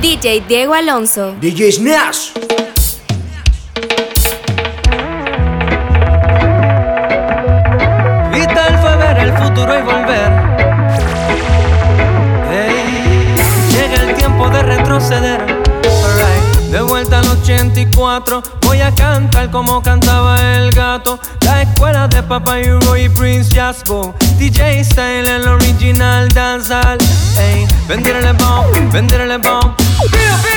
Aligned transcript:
DJ 0.00 0.44
Diego 0.46 0.74
Alonso. 0.74 1.34
DJ 1.40 1.72
Sneas. 1.72 2.32
Vital 8.32 8.78
fue 8.80 8.96
ver 8.96 9.18
el 9.18 9.32
futuro 9.32 9.76
y 9.76 9.82
volver. 9.82 10.30
llega 13.72 14.02
el 14.08 14.14
tiempo 14.14 14.48
de 14.50 14.62
retroceder. 14.62 15.40
De 16.70 16.80
vuelta 16.82 17.18
al 17.18 17.26
84, 17.28 18.42
voy 18.62 18.80
a 18.80 18.94
cantar 18.94 19.50
como 19.50 19.82
cantaba 19.82 20.40
el 20.58 20.70
gato. 20.70 21.18
La 21.40 21.57
escuela 21.78 22.08
de 22.08 22.24
Papa 22.24 22.56
Hugo 22.58 22.96
y 22.96 23.08
Prince 23.08 23.54
Jaspo. 23.54 24.12
DJ 24.36 24.82
Style, 24.82 25.28
el 25.28 25.46
original 25.46 26.28
dancehall. 26.30 26.98
Ey, 27.38 27.68
venderle 27.86 28.32
bomb, 28.32 28.92
venderle 28.92 29.38
bomb. 29.38 29.76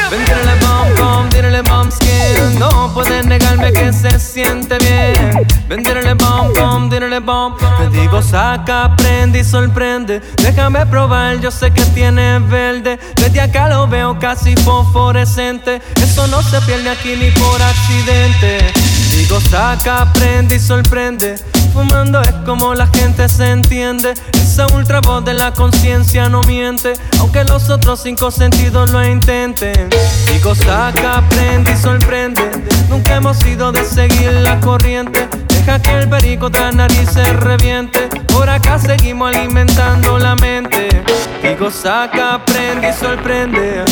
Venderle 0.09 0.53
bomb, 0.61 0.97
bomb, 0.97 1.29
venderle 1.29 1.61
bomb 1.61 1.91
skin. 1.91 2.57
No 2.57 2.91
puedes 2.95 3.23
negarme 3.27 3.71
que 3.71 3.93
se 3.93 4.19
siente 4.19 4.79
bien. 4.79 5.47
Venderle 5.67 6.15
bomb, 6.15 6.55
bomb, 6.55 6.89
venderle 6.89 7.19
bomb. 7.19 7.55
Te 7.77 7.89
digo, 7.89 8.19
saca, 8.23 8.95
prende 8.95 9.41
y 9.41 9.43
sorprende. 9.43 10.21
Déjame 10.37 10.87
probar, 10.87 11.39
yo 11.39 11.51
sé 11.51 11.69
que 11.69 11.83
tiene 11.93 12.39
verde. 12.39 12.97
Desde 13.15 13.41
acá 13.41 13.69
lo 13.69 13.87
veo 13.87 14.17
casi 14.17 14.55
fosforescente. 14.55 15.83
Eso 16.01 16.25
no 16.27 16.41
se 16.41 16.59
pierde 16.61 16.89
aquí 16.89 17.15
ni 17.15 17.29
por 17.29 17.61
accidente. 17.61 18.73
Digo, 19.21 19.39
saca, 19.39 20.11
prende 20.13 20.55
y 20.55 20.59
sorprende. 20.59 21.35
Fumando 21.73 22.21
es 22.21 22.33
como 22.43 22.73
la 22.73 22.87
gente 22.87 23.29
se 23.29 23.51
entiende. 23.51 24.15
Esa 24.33 24.65
ultra 24.73 24.99
voz 24.99 25.23
de 25.23 25.35
la 25.35 25.53
conciencia 25.53 26.27
no 26.27 26.41
miente. 26.41 26.93
Aunque 27.19 27.43
los 27.43 27.69
otros 27.69 28.01
cinco 28.01 28.31
sentidos 28.31 28.89
lo 28.89 29.05
intenten. 29.05 29.89
Digo, 30.25 30.55
saca, 30.55 31.23
prende 31.29 31.71
y 31.71 31.77
sorprende. 31.77 32.49
Nunca 32.89 33.17
hemos 33.17 33.37
sido 33.37 33.71
de 33.71 33.85
seguir 33.85 34.33
la 34.33 34.59
corriente. 34.59 35.29
Deja 35.49 35.79
que 35.79 35.99
el 35.99 36.09
perico 36.09 36.49
tras 36.49 36.73
nariz 36.73 37.11
se 37.11 37.23
reviente. 37.23 38.09
Por 38.27 38.49
acá 38.49 38.79
seguimos 38.79 39.35
alimentando 39.35 40.17
la 40.17 40.35
mente. 40.35 40.89
Digo, 41.43 41.69
saca, 41.69 42.43
prende 42.43 42.89
y 42.89 42.93
sorprende. 42.93 43.85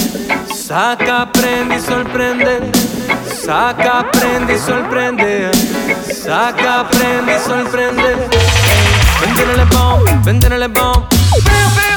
Saca, 0.51 1.31
prende 1.31 1.75
y 1.75 1.79
sorprende. 1.79 2.71
Saca, 3.45 4.05
prende 4.11 4.55
y 4.55 4.59
sorprende. 4.59 5.51
Saca, 6.11 6.87
prende 6.89 7.37
y 7.37 7.39
sorprende. 7.39 8.27
Venderle 9.21 9.65
bomb, 9.65 10.25
venderle 10.25 10.67
bomb. 10.67 11.05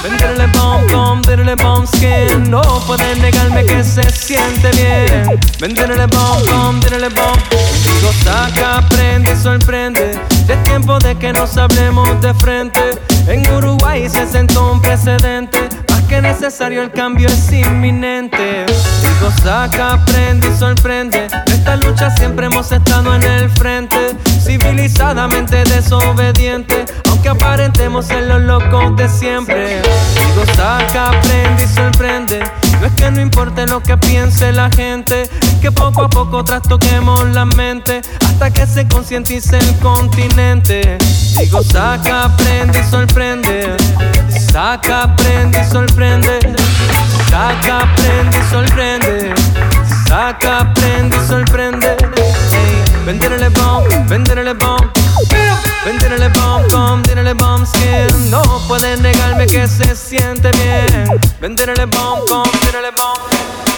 Venderle 0.02 0.46
bomb, 0.48 0.92
bomb, 0.92 1.26
venderle 1.26 1.56
bomb 1.56 1.86
skin. 1.86 2.48
No 2.48 2.62
pueden 2.86 3.20
negarme 3.20 3.64
que 3.64 3.82
se 3.82 4.02
siente 4.10 4.70
bien. 4.70 5.40
Venderle 5.58 6.06
bomb, 6.06 6.46
bomb, 6.46 6.80
venderle 6.80 7.08
bomb. 7.08 7.38
Digo, 7.84 8.12
saca, 8.24 8.86
prende 8.88 9.32
y 9.32 9.36
sorprende. 9.36 10.12
Es 10.48 10.62
tiempo 10.62 10.98
de 11.00 11.16
que 11.16 11.32
nos 11.32 11.56
hablemos 11.56 12.08
de 12.20 12.32
frente. 12.34 12.98
En 13.26 13.48
Uruguay 13.52 14.08
se 14.08 14.26
sentó 14.26 14.72
un 14.72 14.80
precedente 14.80 15.61
que 16.12 16.20
necesario, 16.20 16.82
el 16.82 16.90
cambio 16.90 17.26
es 17.26 17.50
inminente. 17.50 18.66
Digo, 18.66 19.32
saca, 19.42 19.94
aprende 19.94 20.46
y 20.46 20.58
sorprende. 20.58 21.26
Esta 21.46 21.76
lucha 21.76 22.14
siempre 22.16 22.46
hemos 22.46 22.70
estado 22.70 23.14
en 23.14 23.22
el 23.22 23.48
frente, 23.48 23.96
civilizadamente 24.44 25.64
desobediente, 25.64 26.84
aunque 27.08 27.30
aparentemos 27.30 28.08
ser 28.08 28.24
los 28.24 28.42
locos 28.42 28.94
de 28.94 29.08
siempre. 29.08 29.80
Digo, 29.80 30.44
saca, 30.54 31.12
aprende 31.12 31.64
y 31.64 31.68
sorprende. 31.68 32.40
No 32.78 32.88
es 32.88 32.92
que 32.92 33.10
no 33.10 33.22
importe 33.22 33.66
lo 33.66 33.82
que 33.82 33.96
piense 33.96 34.52
la 34.52 34.68
gente, 34.68 35.22
es 35.22 35.54
que 35.62 35.72
poco 35.72 36.02
a 36.02 36.10
poco 36.10 36.44
trastoquemos 36.44 37.24
la 37.30 37.46
mente 37.46 38.02
hasta 38.20 38.50
que 38.50 38.66
se 38.66 38.86
concientice 38.86 39.56
el 39.56 39.78
continente. 39.78 40.98
Digo, 41.38 41.62
saca, 41.62 42.24
aprende 42.24 42.80
y 42.80 42.90
sorprende. 42.90 43.76
Saca, 44.50 45.02
aprende 45.04 45.60
y 45.60 45.70
sorprende. 45.70 46.38
Saca, 47.30 47.80
aprende 47.80 48.38
y 48.38 48.50
sorprende. 48.50 49.34
Saca, 50.08 50.58
aprende 50.60 51.16
y 51.16 51.28
sorprende. 51.28 51.96
Venderle 53.06 53.48
bomb, 53.50 53.86
venderle 54.08 54.54
bomb. 54.54 54.90
Venderle 55.84 56.28
bomb, 56.28 56.68
bomb, 56.70 57.06
venderle 57.06 57.34
bomb 57.34 57.66
skin. 57.66 58.30
No 58.30 58.42
puedes 58.68 59.00
negarme 59.00 59.46
que 59.46 59.66
se 59.66 59.94
siente 59.94 60.50
bien. 60.52 61.20
Venderle 61.40 61.86
bomb, 61.86 62.20
bomb, 62.28 62.50
bomb. 62.96 63.71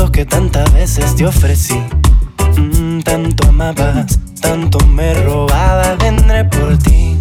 Besos 0.00 0.10
que 0.12 0.24
tantas 0.24 0.72
veces 0.72 1.14
te 1.14 1.26
ofrecí. 1.26 1.78
Mm, 2.56 3.00
tanto 3.00 3.48
amabas, 3.48 4.18
tanto 4.40 4.78
me 4.86 5.12
robabas, 5.12 5.98
vendré 5.98 6.44
por 6.44 6.78
ti. 6.78 7.18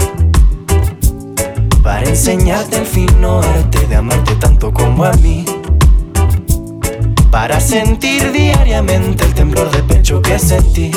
Para 1.83 2.07
enseñarte 2.07 2.77
el 2.77 2.85
fino 2.85 3.41
arte 3.41 3.85
de 3.87 3.95
amarte 3.95 4.33
tanto 4.35 4.73
como 4.73 5.03
a 5.03 5.11
mí. 5.13 5.45
Para 7.31 7.59
sentir 7.59 8.31
diariamente 8.31 9.25
el 9.25 9.33
temblor 9.33 9.69
de 9.71 9.83
pecho 9.83 10.21
que 10.21 10.39
sentí 10.39 10.91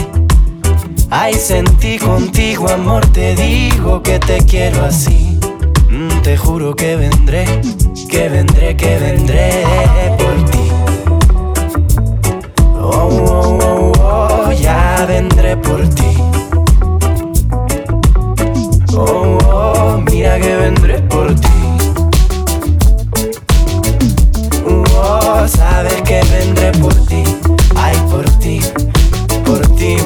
Ay, 1.11 1.35
sentí 1.35 1.99
contigo, 1.99 2.71
amor, 2.71 3.05
te 3.07 3.35
digo 3.35 4.03
que 4.03 4.19
te 4.19 4.39
quiero 4.39 4.85
así. 4.85 5.39
Mm, 5.91 6.23
te 6.23 6.37
juro 6.37 6.75
que 6.75 6.97
vendré, 6.97 7.45
que 8.09 8.29
vendré, 8.29 8.77
que 8.77 8.99
vendré 8.99 9.65
por 10.17 10.51
ti. 10.51 10.62
Oh, 15.03 15.07
vendré 15.07 15.57
por 15.57 15.89
ti. 15.95 16.17
Oh, 18.95 19.39
oh, 19.53 20.03
mira 20.11 20.39
que 20.39 20.57
vendré 20.57 20.99
por 21.03 21.35
ti. 21.35 21.49
Oh, 24.67 25.47
sabes 25.49 26.03
que 26.03 26.21
vendré 26.31 26.73
por 26.73 26.95
ti. 27.07 27.23
Ay, 27.77 27.97
por 28.11 28.25
ti 28.39 28.61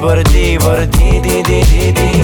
por 0.06 0.22
ti, 0.25 0.58
por 0.58 0.87
ti, 0.88 1.20
ti, 1.22 1.43
ti, 1.43 1.60
ti, 1.62 1.93
ti. 1.93 2.15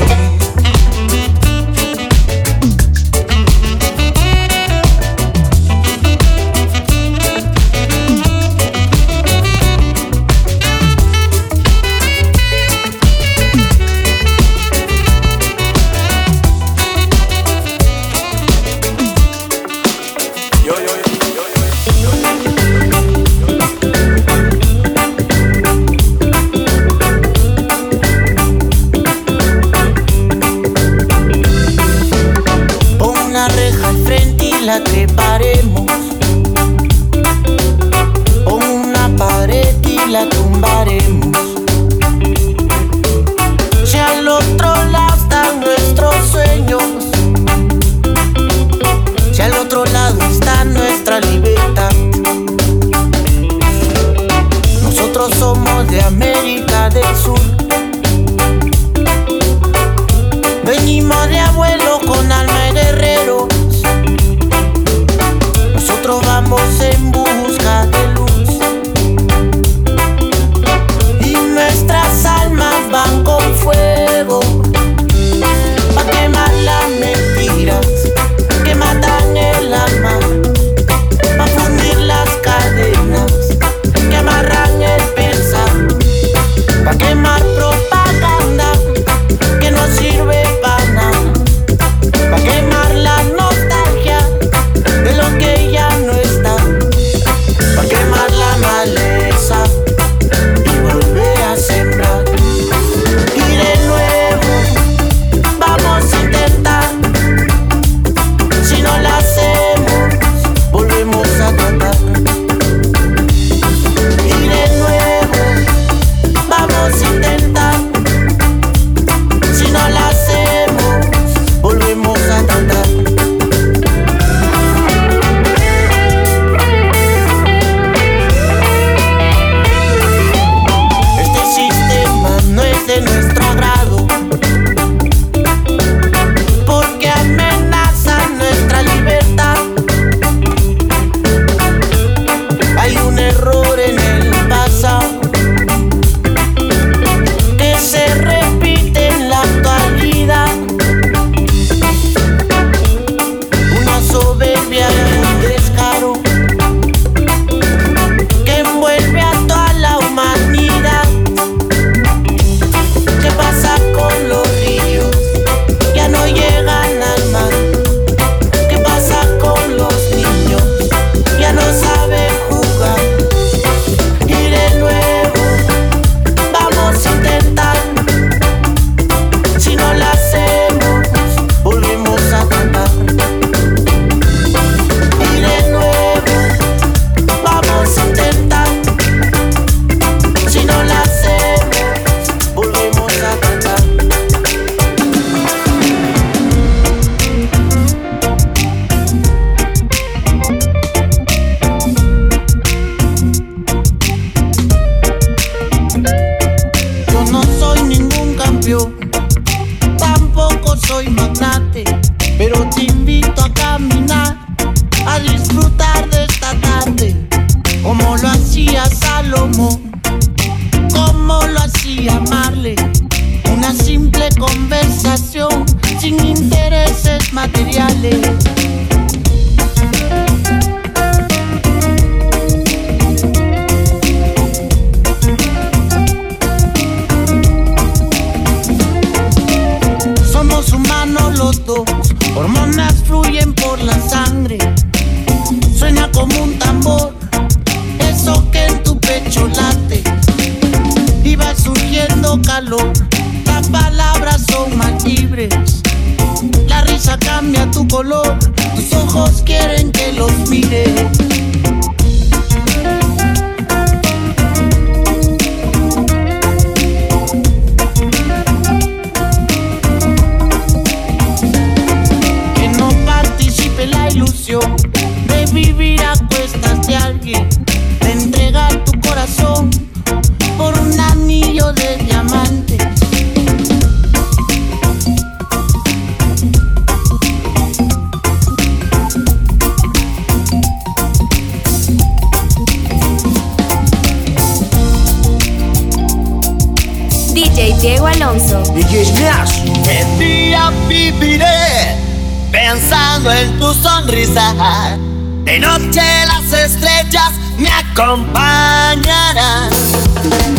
compañera. 307.95 309.69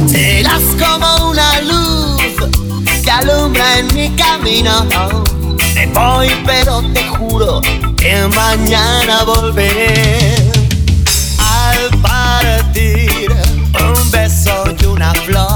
Serás 0.07 0.63
como 0.79 1.31
una 1.31 1.61
luz 1.61 2.21
que 3.03 3.11
alumbra 3.11 3.79
en 3.79 3.93
mi 3.93 4.09
camino. 4.15 4.85
Me 5.75 5.87
voy, 5.87 6.29
pero 6.45 6.81
te 6.93 7.07
juro 7.07 7.61
que 7.97 8.27
mañana 8.35 9.23
volveré. 9.23 10.35
Al 11.39 11.99
partir 12.01 13.31
un 13.79 14.11
beso 14.11 14.63
y 14.79 14.85
una 14.85 15.13
flor 15.13 15.52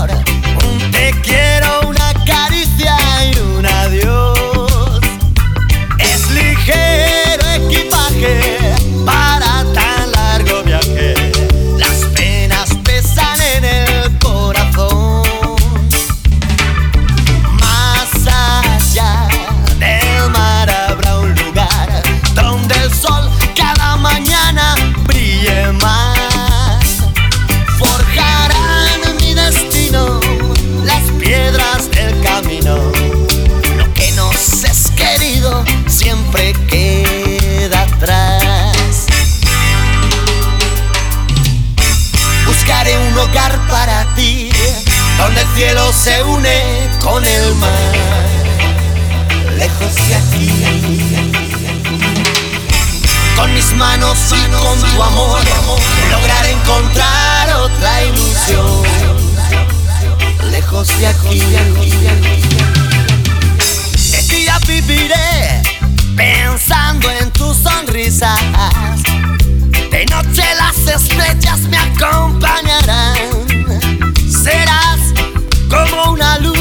se 46.08 46.24
une 46.24 46.90
con 47.02 47.22
el 47.26 47.56
mar, 47.56 47.96
lejos 49.58 49.94
de 50.08 50.16
aquí. 50.16 50.50
Con 53.36 53.54
mis 53.54 53.74
manos 53.74 54.18
y 54.32 54.42
con 54.52 54.80
tu 54.80 55.04
amor, 55.04 55.42
lograr 56.12 56.46
encontrar 56.46 57.50
otra 57.58 58.04
ilusión, 58.06 58.84
lejos 60.50 60.88
de 61.00 61.08
aquí. 61.08 61.44
Este 63.94 64.36
día 64.36 64.58
viviré 64.66 65.62
pensando 66.16 67.12
en 67.12 67.32
tus 67.32 67.58
sonrisas. 67.58 68.40
De 69.92 70.06
noche 70.06 70.44
las 70.58 70.78
estrellas 70.96 71.60
me 71.70 71.78
acompañarán. 71.78 73.18
Será 74.44 74.77
como 75.70 76.12
una 76.12 76.38
luz. 76.40 76.57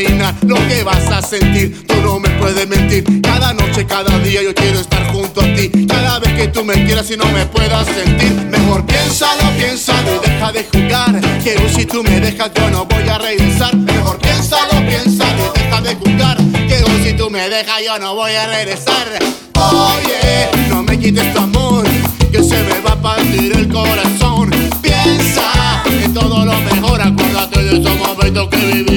imaginar 0.00 0.34
lo 0.46 0.56
que 0.68 0.82
vas 0.84 1.10
a 1.10 1.22
sentir. 1.22 1.86
Tú 1.86 1.94
no 2.02 2.20
me 2.20 2.28
puedes 2.30 2.68
mentir. 2.68 3.04
Cada 3.22 3.52
noche, 3.52 3.84
cada 3.86 4.18
día 4.18 4.42
yo 4.42 4.54
quiero 4.54 4.80
estar 4.80 5.12
junto 5.12 5.40
a 5.40 5.54
ti. 5.54 5.70
Cada 5.86 6.18
vez 6.20 6.32
que 6.34 6.48
tú 6.48 6.64
me 6.64 6.74
quieras 6.86 7.10
y 7.10 7.16
no 7.16 7.24
me 7.26 7.46
puedas 7.46 7.86
sentir. 7.86 8.32
Mejor 8.50 8.84
piénsalo, 8.86 9.42
piénsalo 9.58 10.22
y 10.22 10.28
deja 10.28 10.52
de 10.52 10.64
jugar. 10.64 11.20
Quiero 11.42 11.68
si 11.68 11.84
tú 11.84 12.02
me 12.02 12.20
dejas 12.20 12.50
yo 12.54 12.70
no 12.70 12.84
voy 12.84 13.08
a 13.08 13.18
regresar. 13.18 13.76
Mejor 13.76 14.18
piénsalo, 14.18 14.86
piénsalo 14.86 15.52
y 15.54 15.58
deja 15.58 15.80
de 15.80 15.94
jugar. 15.96 16.36
Quiero 16.68 16.86
si 17.02 17.12
tú 17.14 17.30
me 17.30 17.48
dejas 17.48 17.82
yo 17.84 17.98
no 17.98 18.14
voy 18.14 18.32
a 18.32 18.46
regresar. 18.46 19.06
Oye, 19.54 20.48
no 20.68 20.82
me 20.82 20.98
quites 20.98 21.32
tu 21.34 21.40
amor, 21.40 21.84
que 22.30 22.42
se 22.42 22.62
me 22.62 22.80
va 22.80 22.92
a 22.92 23.02
partir 23.02 23.52
el 23.52 23.68
corazón. 23.68 24.50
Piensa 24.80 25.82
que 25.84 26.08
todo 26.10 26.44
lo 26.44 26.54
mejor, 26.60 27.00
acuérdate 27.00 27.64
de 27.64 27.80
esos 27.80 27.96
momentos 27.96 28.48
que 28.48 28.56
viví. 28.56 28.87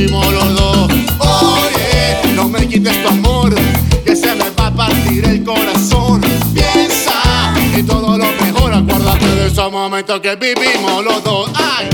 Quites 2.81 3.03
tu 3.03 3.09
amor, 3.09 3.53
que 4.03 4.15
se 4.15 4.33
me 4.33 4.49
va 4.59 4.65
a 4.65 4.73
partir 4.73 5.23
el 5.25 5.43
corazón. 5.43 6.19
Piensa 6.51 7.53
en 7.75 7.85
todo 7.85 8.17
lo 8.17 8.25
mejor, 8.43 8.73
acuérdate 8.73 9.27
de 9.27 9.47
esos 9.49 9.71
momentos 9.71 10.19
que 10.19 10.35
vivimos 10.35 11.05
los 11.05 11.23
dos. 11.23 11.51
Ay. 11.53 11.87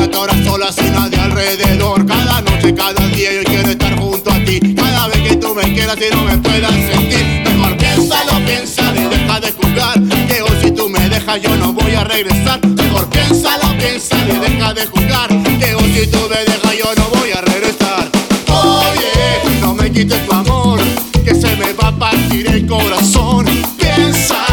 Imagínate 0.00 0.16
ahora 0.16 0.44
sola 0.44 0.72
sin 0.72 0.92
nadie 0.94 1.20
alrededor. 1.20 2.06
Cada 2.06 2.40
noche, 2.40 2.74
cada 2.74 3.06
día 3.08 3.34
yo 3.34 3.44
quiero 3.44 3.68
estar 3.68 3.98
junto 3.98 4.32
a 4.32 4.44
ti. 4.46 4.58
Cada 4.74 5.08
vez 5.08 5.18
que 5.18 5.36
tú 5.36 5.54
me 5.54 5.62
quieras 5.74 5.98
y 5.98 6.14
no 6.14 6.24
me 6.24 6.38
puedas 6.38 6.72
sentir. 6.72 7.42
Mejor 7.44 7.76
piénsalo, 7.76 8.46
piénsalo 8.46 8.98
y 8.98 9.04
deja 9.04 9.40
de 9.40 9.52
jugar. 9.52 10.00
Que 10.26 10.40
hoy 10.40 10.58
si 10.62 10.70
tú 10.70 10.88
me 10.88 11.06
dejas 11.06 11.42
yo 11.42 11.54
no 11.54 11.74
voy 11.74 11.94
a 11.94 12.04
regresar. 12.04 12.66
Mejor 12.66 13.10
piénsalo, 13.10 13.76
piénsalo 13.78 14.34
y 14.34 14.38
deja 14.38 14.72
de 14.72 14.86
jugar. 14.86 15.28
Que 15.58 15.74
hoy 15.74 15.92
si 15.92 16.06
tú 16.06 16.20
me 16.30 16.44
dejas 16.50 16.78
yo 16.78 16.94
no 16.96 17.20
voy 17.20 17.32
a 17.32 17.40
regresar. 17.42 18.10
Oye, 18.48 19.60
no 19.60 19.74
me 19.74 19.92
quites 19.92 20.26
tu 20.26 20.32
amor, 20.32 20.80
que 21.22 21.34
se 21.34 21.54
me 21.56 21.74
va 21.74 21.88
a 21.88 21.98
partir 21.98 22.46
el 22.46 22.66
corazón. 22.66 23.44
Piensa 23.76 24.46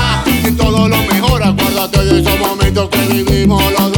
en 0.44 0.58
todo 0.58 0.90
lo 0.90 0.98
mejor, 0.98 1.42
acuérdate 1.42 2.04
de 2.04 2.20
esos 2.20 2.38
momentos 2.38 2.90
que 2.90 3.00
vivimos 3.14 3.64
los 3.72 3.94
dos. 3.94 3.97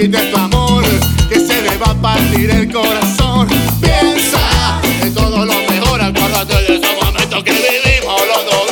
Quites 0.00 0.30
tu 0.30 0.36
amor, 0.36 0.84
que 1.28 1.40
se 1.40 1.60
me 1.60 1.76
va 1.76 1.90
a 1.90 1.94
partir 1.94 2.48
el 2.48 2.72
corazón. 2.72 3.48
Piensa 3.80 4.80
en 5.02 5.12
todo 5.12 5.44
lo 5.44 5.54
mejor, 5.68 6.00
acuérdate 6.00 6.54
de 6.54 6.76
esos 6.76 7.04
momentos 7.04 7.42
que 7.42 7.50
vivimos 7.50 8.22
los 8.28 8.44
dos. 8.46 8.70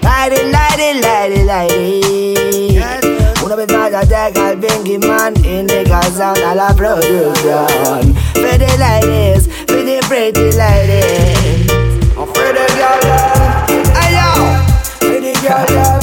Lady, 0.00 0.50
lady, 0.50 0.98
lady, 1.02 1.44
lady. 1.44 2.80
Una 3.44 3.54
vez 3.54 3.70
más 3.70 3.90
llega 4.08 4.50
el 4.50 4.56
Bingy 4.56 4.96
Man 5.06 5.34
Indica 5.44 6.00
Sound 6.16 6.38
a 6.38 6.54
la 6.54 6.74
producción 6.74 7.66
the 8.34 8.76
ladies, 8.78 9.46
the 9.66 10.00
pretty 10.08 10.52
ladies 10.56 11.66
the 11.66 12.64
girl 12.78 12.98
hey 13.98 14.10
yo 14.14 14.30
the 15.20 15.32
girl 15.42 15.95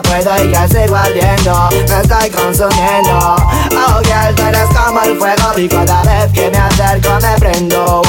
no 0.00 0.10
puedo 0.10 0.44
y 0.44 0.52
ya 0.52 0.68
sigo 0.68 0.96
ardiendo. 0.96 1.68
Me 1.70 2.00
estoy 2.00 2.30
consumiendo. 2.30 3.18
Oh 3.18 4.00
girl, 4.02 4.34
tú 4.34 4.42
eres 4.42 4.68
como 4.68 5.00
el 5.02 5.18
fuego 5.18 5.58
y 5.58 5.68
cada 5.68 6.02
vez 6.02 6.32
que 6.32 6.50
me 6.50 6.58
acerco 6.58 7.18
me 7.20 7.38
prendo. 7.38 8.02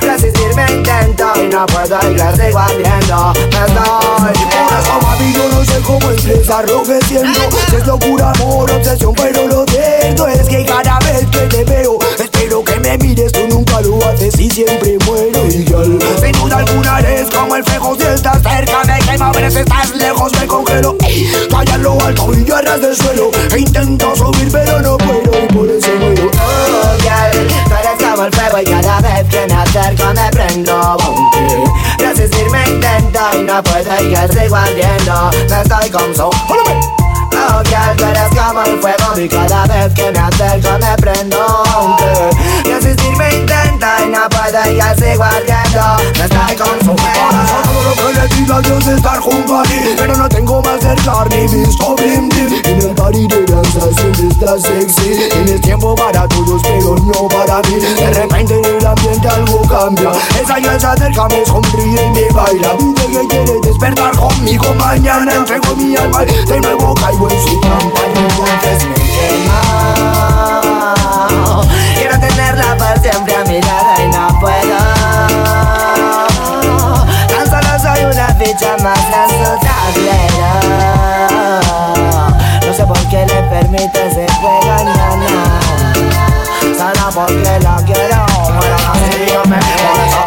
Resistirme 0.00 0.66
intento 0.70 1.32
y 1.36 1.48
no 1.48 1.66
puedo 1.66 1.98
y 2.10 2.16
ya 2.16 2.34
sigo 2.34 2.58
ardiendo. 2.58 3.32
Me 3.34 3.66
estoy 3.66 4.38
yo 5.32 5.48
no 5.50 5.64
sé 5.64 5.80
cómo 5.86 6.08
siento 7.06 7.40
Si 7.68 7.76
es 7.76 7.86
locura, 7.86 8.32
amor, 8.32 8.70
obsesión, 8.70 9.14
pero 9.14 9.46
lo 9.46 9.64
siento. 9.66 10.26
Es 10.26 10.48
que 10.48 10.64
cada 10.64 10.98
vez 11.00 11.26
que 11.30 11.40
te 11.40 11.64
veo 11.64 11.98
Espero 12.18 12.64
que 12.64 12.78
me 12.80 12.98
mires, 12.98 13.32
tú 13.32 13.46
nunca 13.48 13.80
lo 13.80 13.98
haces 14.06 14.38
y 14.38 14.50
siempre 14.50 14.98
muero 15.06 15.44
girl 15.50 15.98
Sin 16.20 16.32
duda 16.32 16.56
alguna 16.58 17.00
eres 17.00 17.30
como 17.30 17.56
el 17.56 17.64
fuego 17.64 17.96
Si 17.98 18.06
estás 18.06 18.42
cerca 18.42 18.84
me 18.84 18.98
quema, 19.00 19.32
pero 19.32 19.50
si 19.50 19.58
estás 19.58 19.94
lejos 19.94 20.32
allá 21.56 21.74
en 21.74 21.82
lo 21.82 22.00
alto 22.00 22.32
y 22.32 22.44
yo 22.44 22.56
a 22.56 22.62
ras 22.62 22.80
del 22.80 22.96
suelo. 22.96 23.30
E 23.54 23.58
intento 23.58 24.14
subir 24.14 24.48
pero 24.52 24.80
no 24.80 24.96
puedo 24.98 25.30
y 25.42 25.52
por 25.52 25.68
eso 25.68 25.90
muero. 25.98 26.30
Oh 26.40 26.96
girl, 27.00 27.48
tú 27.66 27.74
eres 27.74 28.10
como 28.10 28.24
el 28.24 28.32
fuego 28.32 28.58
y 28.60 28.64
cada 28.64 29.00
vez 29.00 29.28
que 29.28 29.46
me 29.46 29.54
acerco 29.54 30.14
me 30.14 30.30
prendo 30.30 30.96
Resistirme 31.98 32.68
intento 32.68 33.20
y 33.34 33.42
no 33.42 33.62
puedo 33.62 34.02
y 34.02 34.10
ya 34.10 34.28
sigo 34.28 34.56
ardiendo. 34.56 35.30
Me 35.48 35.62
estoy 35.62 35.90
consumiendo 35.90 36.98
Oh 37.32 37.62
girl, 37.64 37.96
tú 37.96 38.04
eres 38.04 38.28
como 38.36 38.62
el 38.62 38.80
fuego 38.80 39.18
y 39.18 39.28
cada 39.28 39.66
vez 39.66 39.92
que 39.94 40.12
me 40.12 40.18
acerco 40.18 40.78
me 40.78 40.96
prendo 40.96 41.64
Resistirme 42.64 43.34
intento 43.34 43.86
y 44.04 44.08
no 44.10 44.28
puedo 44.28 44.72
y 44.72 44.76
ya 44.76 44.94
sigo 44.94 45.24
ardiendo. 45.24 45.96
Me 46.18 46.24
estoy 46.24 46.56
consumiendo 46.56 47.67
le 48.18 48.28
diga 48.34 48.56
a 48.56 48.60
Dios 48.60 48.86
es 48.86 48.96
estar 48.96 49.18
junto 49.18 49.58
a 49.58 49.62
ti. 49.62 49.94
Pero 49.96 50.16
no 50.16 50.28
tengo 50.28 50.62
más 50.62 50.80
cercar 50.80 51.28
ni 51.30 51.46
visto 51.46 51.94
blim 51.96 52.28
En 52.64 52.82
el 52.82 52.94
party 52.94 53.26
de 53.26 53.44
danza 53.46 53.80
siempre 53.96 54.28
estás 54.28 54.62
sexy. 54.62 55.28
Tienes 55.30 55.60
tiempo 55.60 55.94
para 55.94 56.26
todos 56.28 56.62
pero 56.62 56.96
no 56.96 57.28
para 57.28 57.60
mí. 57.68 57.76
De 57.76 58.10
repente 58.12 58.58
en 58.58 58.64
el 58.64 58.86
ambiente 58.86 59.28
algo 59.28 59.62
cambia. 59.68 60.12
Esa 60.40 60.58
ya 60.58 60.78
se 60.78 60.86
acerca, 60.86 61.28
me 61.28 61.44
sonríe 61.44 62.06
y 62.06 62.10
me 62.10 62.28
baila. 62.30 62.74
Dice 62.78 63.06
que 63.06 63.26
quiere 63.28 63.60
despertar 63.62 64.16
conmigo 64.16 64.74
mañana. 64.74 65.34
Entrego 65.34 65.76
mi 65.76 65.96
alma 65.96 66.24
y 66.24 66.44
de 66.46 66.60
nuevo 66.60 66.94
caigo 66.94 67.30
en 67.30 67.42
su 67.42 67.60
trampa 67.60 68.00
entonces 68.14 68.88
me 68.88 68.94
quema 68.94 69.60
Quiero 71.96 72.20
tenerla 72.20 72.76
para 72.76 73.00
siempre 73.00 73.34
a 73.34 73.44
mi 73.44 73.60
lado 73.60 73.87
más 78.54 78.98
en 78.98 79.28
su 79.28 79.52
tablero 79.60 80.48
No 82.66 82.72
sé 82.72 82.84
por 82.86 82.98
qué 83.10 83.26
le 83.26 83.42
permite 83.42 84.10
se 84.10 84.26
juega 84.40 84.84
nana 84.84 85.60
Solo 86.78 87.10
porque 87.12 87.60
la 87.60 87.76
quiero 87.84 88.24
Bueno, 88.46 88.76
así 88.90 89.26
yo 89.30 89.44
me 89.44 89.58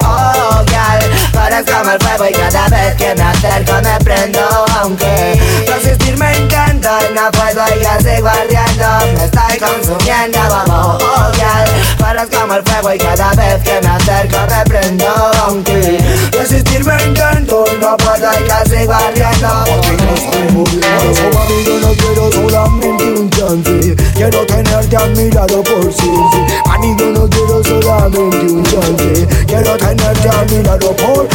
oh, 0.06 0.64
girl 0.68 1.02
Parezco 1.34 1.72
como 1.80 1.92
el 1.92 2.00
fuego 2.00 2.26
y 2.30 2.34
cada 2.34 2.68
vez 2.68 2.96
que 2.96 3.16
me 3.16 3.24
acerco 3.24 3.74
me 3.82 4.00
prendo 4.04 4.40
Aunque 4.80 5.41
resistirme 5.82 6.38
intento 6.38 6.90
y 7.10 7.14
no 7.14 7.32
puedo 7.32 7.64
y 7.76 7.84
ya 7.84 7.98
sigo 8.00 8.28
ardiendo. 8.28 9.18
Me 9.18 9.26
estoy 9.26 9.58
consumiendo, 9.60 10.40
oh, 10.68 11.32
girl 11.34 11.98
Parezco 11.98 12.40
como 12.40 12.54
el 12.56 12.64
fuego 12.64 12.94
y 12.94 12.98
cada 12.98 13.32
vez 13.34 13.64
que 13.64 13.80
me 13.82 13.88
acerco 13.88 14.38
me 14.50 14.64
prendo 14.66 15.06
Aunque 15.46 15.98
resistirme 16.32 16.94
intento 17.06 17.64
y 17.72 17.82
no 17.82 17.98
puedo 17.98 18.30
y 18.40 18.48
ya 18.48 18.66
sigo 18.66 18.94
ardiendo. 18.94 19.64
Por 19.66 20.66
eso 20.66 21.30
mami 21.34 21.64
yo 21.66 21.80
no 21.80 21.94
quiero 21.94 22.32
solamente 22.32 23.04
un 23.20 23.30
chance. 23.30 23.96
Quiero 24.14 24.46
tenerte 24.46 24.98
a 24.98 25.06
mi 25.06 25.32
lado 25.32 25.64
por 25.64 25.94
siempre. 25.94 26.62
Mami 26.66 26.96
yo 26.98 27.06
no 27.08 27.30
quiero 27.30 27.64
solamente 27.64 28.46
un 28.46 28.64
chance. 28.64 29.28
Quiero 29.48 29.78
tenerte 29.78 30.30
a 30.30 30.46
mi 30.50 30.64
lado 30.64 30.96
por 30.96 31.28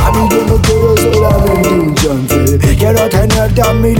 Mami 0.00 0.28
no 0.46 0.56
quiero 0.62 0.96
solamente 0.96 1.29
a 3.60 3.72
mi 3.72 3.94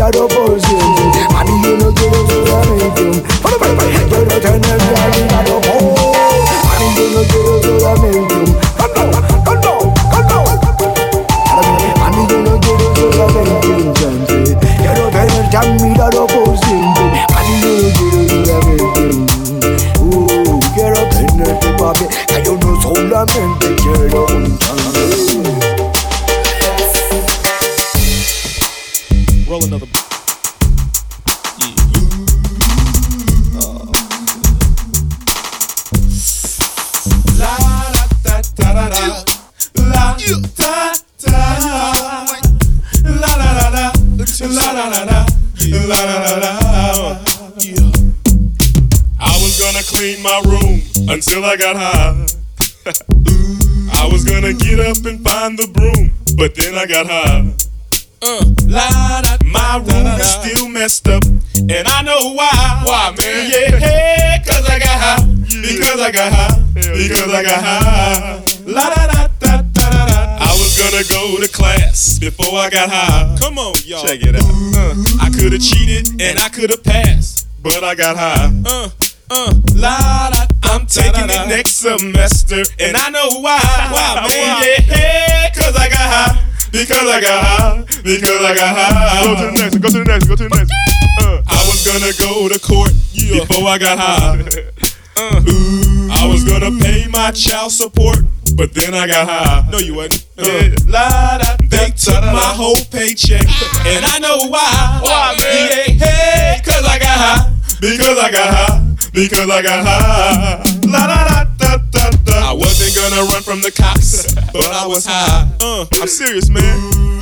I 72.71 72.73
got 72.73 72.89
high. 72.89 73.37
Come 73.41 73.59
on, 73.59 73.75
y'all. 73.85 74.07
Check 74.07 74.21
it 74.23 74.37
out. 74.37 74.47
Uh, 74.47 74.95
I 75.19 75.29
could 75.35 75.51
have 75.51 75.61
cheated 75.61 76.23
and 76.23 76.39
I 76.39 76.49
could 76.49 76.71
have 76.71 76.85
passed, 76.85 77.49
but 77.61 77.83
I 77.83 77.97
got 77.97 78.17
high. 78.17 78.47
Uh, 78.65 78.89
uh, 79.29 79.55
la 79.75 80.31
da. 80.31 80.47
I'm 80.71 80.87
taking 80.87 81.27
it 81.27 81.49
next 81.51 81.83
semester, 81.83 82.63
and 82.79 82.97
I 82.97 83.11
know 83.11 83.43
why. 83.43 83.59
Why, 83.91 84.23
man? 84.31 84.87
Yeah, 84.87 85.51
cause 85.51 85.75
I 85.75 85.89
got 85.89 85.99
high. 85.99 86.47
Because 86.71 87.11
I 87.11 87.21
got 87.21 87.43
high. 87.43 87.85
Because 88.05 88.39
I 88.39 88.55
got 88.55 88.77
high. 88.77 89.25
Go 89.25 89.35
to 89.35 89.47
the 89.47 89.53
next. 89.59 89.79
Go 89.79 89.89
to 89.89 89.99
the 89.99 90.05
next. 90.05 90.27
Go 90.29 90.37
to 90.37 90.49
the 90.49 90.55
next. 90.55 90.71
Uh, 91.19 91.43
I 91.51 91.67
was 91.67 91.83
gonna 91.83 92.15
go 92.23 92.49
to 92.49 92.59
court 92.61 92.93
before 93.19 93.67
I 93.67 93.79
got 93.79 93.99
high. 93.99 94.47
Uh, 95.17 95.39
Ooh. 95.51 96.09
I 96.11 96.27
was 96.27 96.45
gonna 96.45 96.71
pay 96.81 97.07
my 97.11 97.31
child 97.33 97.73
support, 97.73 98.21
but 98.57 98.73
then 98.73 98.95
I 98.95 99.07
got 99.07 99.29
high. 99.29 99.69
No, 99.71 99.77
you 99.77 99.95
wasn't. 99.95 100.25
Uh, 100.39 100.71
la, 100.87 101.37
da, 101.37 101.57
took 102.01 102.25
my 102.25 102.53
whole 102.57 102.81
paycheck, 102.91 103.45
and 103.85 104.05
I 104.05 104.19
know 104.19 104.49
why. 104.49 105.01
Why, 105.05 105.37
man? 105.37 106.01
Yeah, 106.01 106.09
hey, 106.09 106.61
cause 106.65 106.85
I 106.85 106.99
got 106.99 107.17
high. 107.21 107.53
Because 107.81 108.17
I 108.17 108.31
got 108.33 108.49
high. 108.49 108.97
Because 109.13 109.51
I 109.51 109.61
got 109.61 109.85
high. 109.85 110.65
La 110.89 111.07
da 111.07 111.25
da 111.25 111.45
da 111.59 111.77
da 111.93 112.11
da. 112.25 112.51
I 112.51 112.53
wasn't 112.55 112.97
gonna 112.97 113.29
run 113.29 113.43
from 113.43 113.61
the 113.61 113.71
cops, 113.71 114.35
but 114.53 114.73
I 114.73 114.87
was 114.87 115.05
high. 115.05 115.45
Uh, 115.61 115.85
I'm 116.01 116.09
serious, 116.09 116.49
man. 116.49 116.65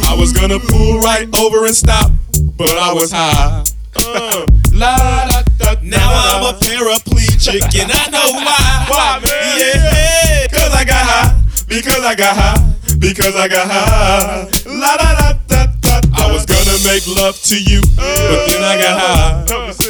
I 0.07 0.15
was 0.17 0.33
gonna 0.33 0.61
pull 0.61 1.01
right 1.01 1.27
over 1.39 1.67
and 1.67 1.75
stop, 1.75 2.13
but 2.57 2.71
I 2.79 2.93
was 2.93 3.11
high. 3.11 3.65
Uh, 3.97 4.47
la 4.73 4.95
da 5.27 5.43
da. 5.59 5.75
Now 5.83 6.07
I'm 6.07 6.55
a 6.55 6.59
paraplegic, 6.59 7.67
and 7.83 7.91
I 7.91 8.11
know 8.11 8.31
why. 8.31 8.87
Why, 8.87 9.21
man? 9.27 9.59
Yeah, 9.59 10.47
cause 10.47 10.71
I 10.73 10.85
got 10.85 11.03
high. 11.03 11.43
Because 11.67 12.05
I 12.05 12.15
got 12.15 12.37
high. 12.37 12.68
Because 12.99 13.37
I 13.37 13.49
got 13.49 13.67
high. 13.71 14.49
La 14.67 14.97
da 14.97 15.15
da 15.15 15.33
da 15.47 15.67
da. 15.81 16.01
I 16.15 16.33
was 16.33 16.45
gonna 16.47 16.77
make 16.85 17.07
love 17.07 17.41
to 17.45 17.57
you, 17.63 17.81
but 17.97 18.47
then 18.47 18.63
I 18.63 18.77
got 18.83 18.99
high. 19.01 19.45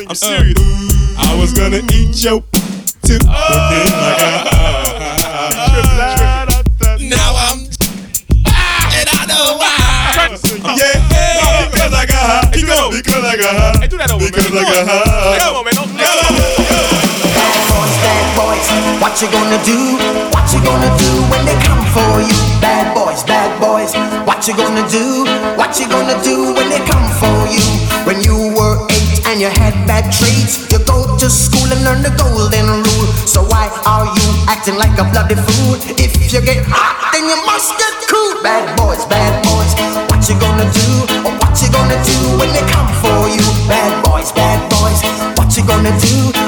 I'm 0.09 0.15
serious. 0.15 0.59
I 1.17 1.35
was 1.41 1.53
gonna 1.55 1.81
eat 1.93 2.23
your 2.23 2.41
too, 3.03 3.19
but 3.25 3.71
then 3.73 3.89
I 3.89 4.17
got 4.19 4.47
oh. 4.47 4.53
high. 4.53 5.09
Now 7.01 7.35
I'm 7.35 7.59
and 8.93 9.09
I 9.09 9.25
know 9.27 9.57
why. 9.57 10.37
Yeah, 10.77 11.69
because 11.71 11.93
I 11.93 12.05
got 12.05 12.45
high. 12.45 12.51
Because 12.51 13.25
I 13.25 13.37
got 13.37 13.57
high. 13.57 13.81
Hey, 13.81 13.89
do 13.89 13.97
that 13.99 14.11
over, 14.11 14.27
because 14.27 14.53
I 14.53 14.63
got 14.63 14.87
high. 14.87 15.39
Come 15.39 15.57
on, 15.57 15.65
man. 15.65 15.75
Don't, 15.75 16.58
boys, 18.39 18.67
what 19.03 19.19
you 19.19 19.27
gonna 19.35 19.59
do? 19.67 19.99
What 20.31 20.47
you 20.55 20.63
gonna 20.63 20.93
do 20.95 21.11
when 21.27 21.43
they 21.43 21.59
come 21.67 21.83
for 21.91 22.23
you? 22.23 22.39
Bad 22.63 22.95
boys, 22.95 23.27
bad 23.27 23.51
boys, 23.59 23.91
what 24.23 24.47
you 24.47 24.55
gonna 24.55 24.87
do? 24.87 25.27
What 25.59 25.75
you 25.83 25.91
gonna 25.91 26.15
do 26.23 26.55
when 26.55 26.71
they 26.71 26.83
come 26.87 27.09
for 27.19 27.39
you? 27.51 27.65
When 28.07 28.23
you 28.23 28.55
were 28.55 28.87
eight 28.95 29.27
and 29.27 29.43
you 29.43 29.51
had 29.51 29.75
bad 29.91 30.15
traits, 30.15 30.71
you 30.71 30.79
go 30.87 31.19
to 31.19 31.27
school 31.27 31.67
and 31.75 31.83
learn 31.83 32.01
the 32.07 32.15
golden 32.15 32.67
rule. 32.87 33.09
So 33.27 33.43
why 33.43 33.67
are 33.83 34.07
you 34.07 34.29
acting 34.47 34.79
like 34.79 34.95
a 35.03 35.05
bloody 35.11 35.35
fool? 35.35 35.75
If 35.99 36.15
you 36.31 36.41
get 36.41 36.63
hot, 36.63 37.11
then 37.11 37.27
you 37.27 37.39
must 37.43 37.75
get 37.75 37.95
cool. 38.07 38.39
Bad 38.43 38.79
boys, 38.79 39.03
bad 39.11 39.35
boys, 39.43 39.75
what 40.15 40.23
you 40.31 40.39
gonna 40.39 40.69
do? 40.71 40.89
Or 41.27 41.35
what 41.43 41.59
you 41.59 41.69
gonna 41.75 41.99
do 42.07 42.19
when 42.39 42.51
they 42.55 42.65
come 42.71 42.91
for 43.03 43.27
you? 43.35 43.43
Bad 43.67 43.93
boys, 44.07 44.31
bad 44.31 44.63
boys, 44.71 45.03
what 45.35 45.51
you 45.59 45.67
gonna 45.67 45.93
do? 45.99 46.48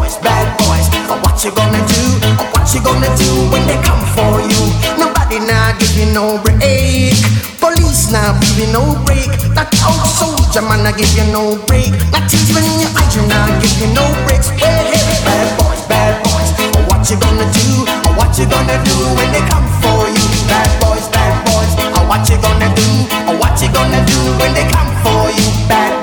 what 1.23 1.43
you 1.43 1.51
gonna 1.51 1.81
do? 1.87 2.03
What 2.53 2.67
you 2.73 2.81
gonna 2.81 3.09
do 3.17 3.29
when 3.51 3.63
they 3.67 3.79
come 3.81 4.01
for 4.15 4.41
you? 4.41 4.61
Nobody 4.97 5.39
now 5.39 5.73
give 5.77 5.95
you 5.97 6.13
no 6.13 6.37
break. 6.43 7.15
Police 7.61 8.11
now 8.11 8.37
give 8.39 8.57
you 8.57 8.69
no 8.73 8.97
break. 9.05 9.29
That 9.55 9.69
old 9.85 10.03
soldier 10.05 10.61
man 10.65 10.85
I 10.85 10.91
give 10.93 11.11
you 11.17 11.25
no 11.31 11.57
break. 11.65 11.91
Not 12.11 12.29
even 12.33 12.65
your 12.81 12.91
eyes 12.97 13.13
you 13.15 13.23
now 13.27 13.47
give 13.61 13.75
you 13.81 13.89
no 13.93 14.05
breaks. 14.25 14.49
Hey, 14.57 14.89
hey, 14.89 15.05
bad 15.25 15.47
boys, 15.59 15.81
bad 15.87 16.13
boys, 16.25 16.49
what 16.89 17.05
you 17.09 17.17
gonna 17.19 17.47
do? 17.51 17.85
What 18.17 18.37
you 18.37 18.45
gonna 18.49 18.77
do 18.83 18.95
when 19.17 19.29
they 19.33 19.43
come 19.49 19.67
for 19.81 20.07
you? 20.09 20.25
Bad 20.49 20.69
boys, 20.81 21.07
bad 21.09 21.33
boys, 21.45 21.71
what 22.09 22.25
you 22.29 22.37
gonna 22.41 22.69
do? 22.75 22.89
What 23.39 23.61
you 23.61 23.69
gonna 23.73 24.01
do 24.05 24.19
when 24.39 24.53
they 24.53 24.67
come 24.69 24.91
for 25.03 25.29
you? 25.31 25.47
Bad 25.67 26.00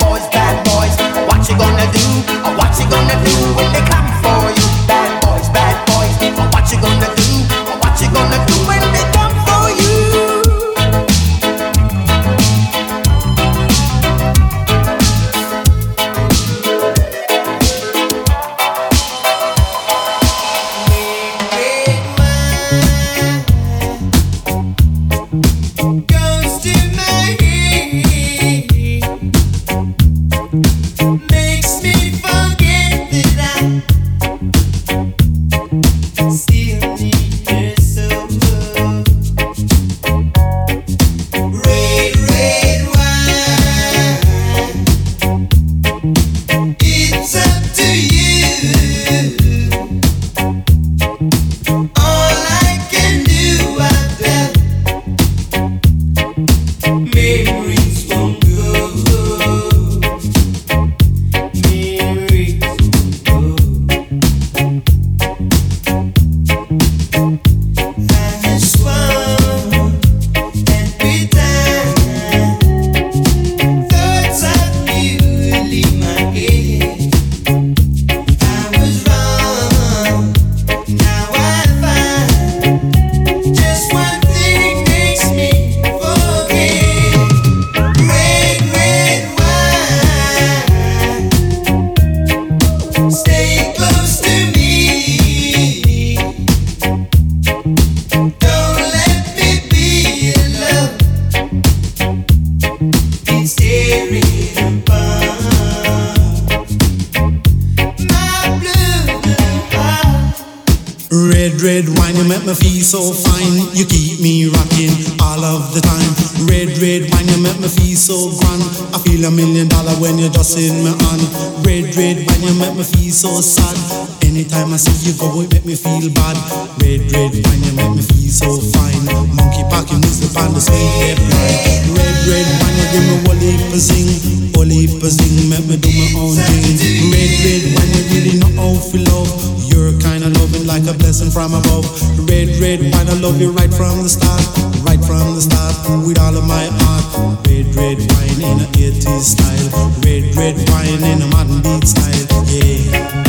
thing. 134.05 134.55
Only 134.59 134.87
if 134.87 135.03
I 135.03 135.09
sing, 135.09 135.51
make 135.51 135.67
me 135.67 135.77
do 135.77 135.91
my 135.91 136.09
own 136.19 136.35
thing. 136.35 137.11
Red, 137.11 137.33
red, 137.43 137.63
wine, 137.75 137.91
you 137.95 138.03
really 138.15 138.35
know 138.39 138.53
how 138.59 138.75
to 138.79 138.99
love. 139.11 139.31
You're 139.71 139.95
kind 140.01 140.25
of 140.25 140.33
loving 140.39 140.67
like 140.67 140.87
a 140.87 140.95
blessing 140.95 141.31
from 141.31 141.55
above. 141.55 141.87
Red, 142.29 142.49
red, 142.61 142.81
wine, 142.81 143.09
I 143.09 143.17
love 143.19 143.41
you 143.41 143.51
right 143.53 143.73
from 143.73 144.03
the 144.03 144.09
start. 144.09 144.43
Right 144.87 145.03
from 145.03 145.35
the 145.35 145.43
start, 145.43 145.75
with 146.07 146.19
all 146.19 146.37
of 146.37 146.47
my 146.47 146.67
heart. 146.83 147.47
Red, 147.47 147.75
red 147.75 147.99
wine 147.99 148.41
in 148.43 148.59
a 148.63 148.69
80s 148.77 149.35
style. 149.35 149.69
Red, 150.05 150.35
red 150.37 150.57
wine 150.71 151.03
in 151.03 151.23
a 151.23 151.27
modern 151.29 151.63
beat 151.63 151.87
style. 151.87 152.45
Yeah. 152.47 153.28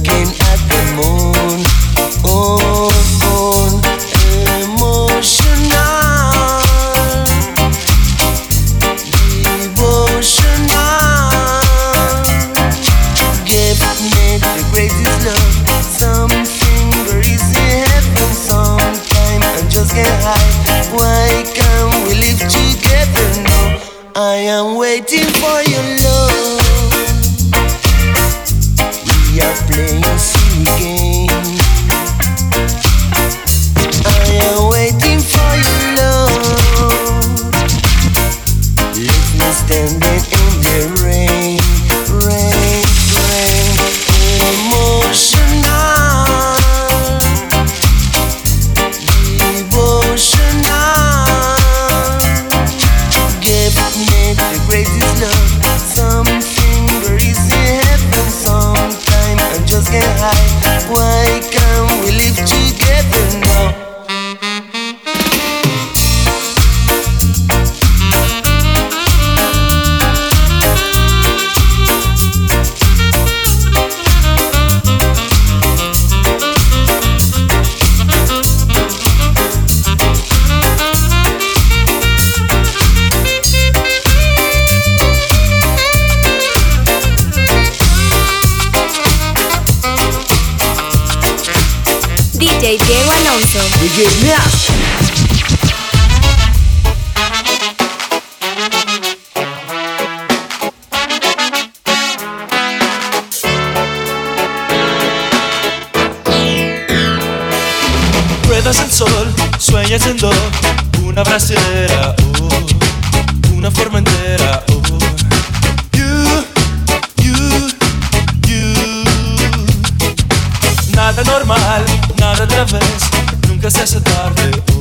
again 0.00 0.43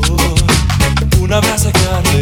oh. 0.09 1.21
Una 1.21 1.39
brasa 1.39 1.71
que 1.71 2.12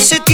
should 0.00 0.29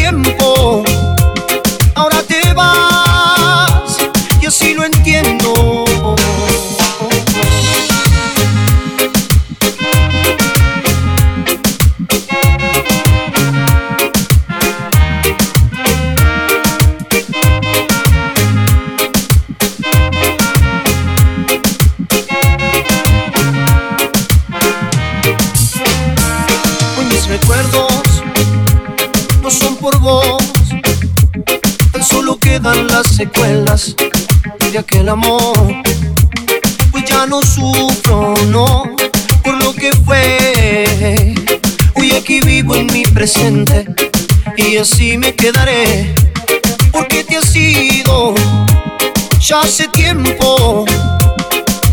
y 44.56 44.76
así 44.76 45.18
me 45.18 45.34
quedaré 45.34 46.14
porque 46.92 47.24
te 47.24 47.36
has 47.36 47.56
ido 47.56 48.34
ya 49.40 49.62
hace 49.62 49.88
tiempo. 49.88 50.84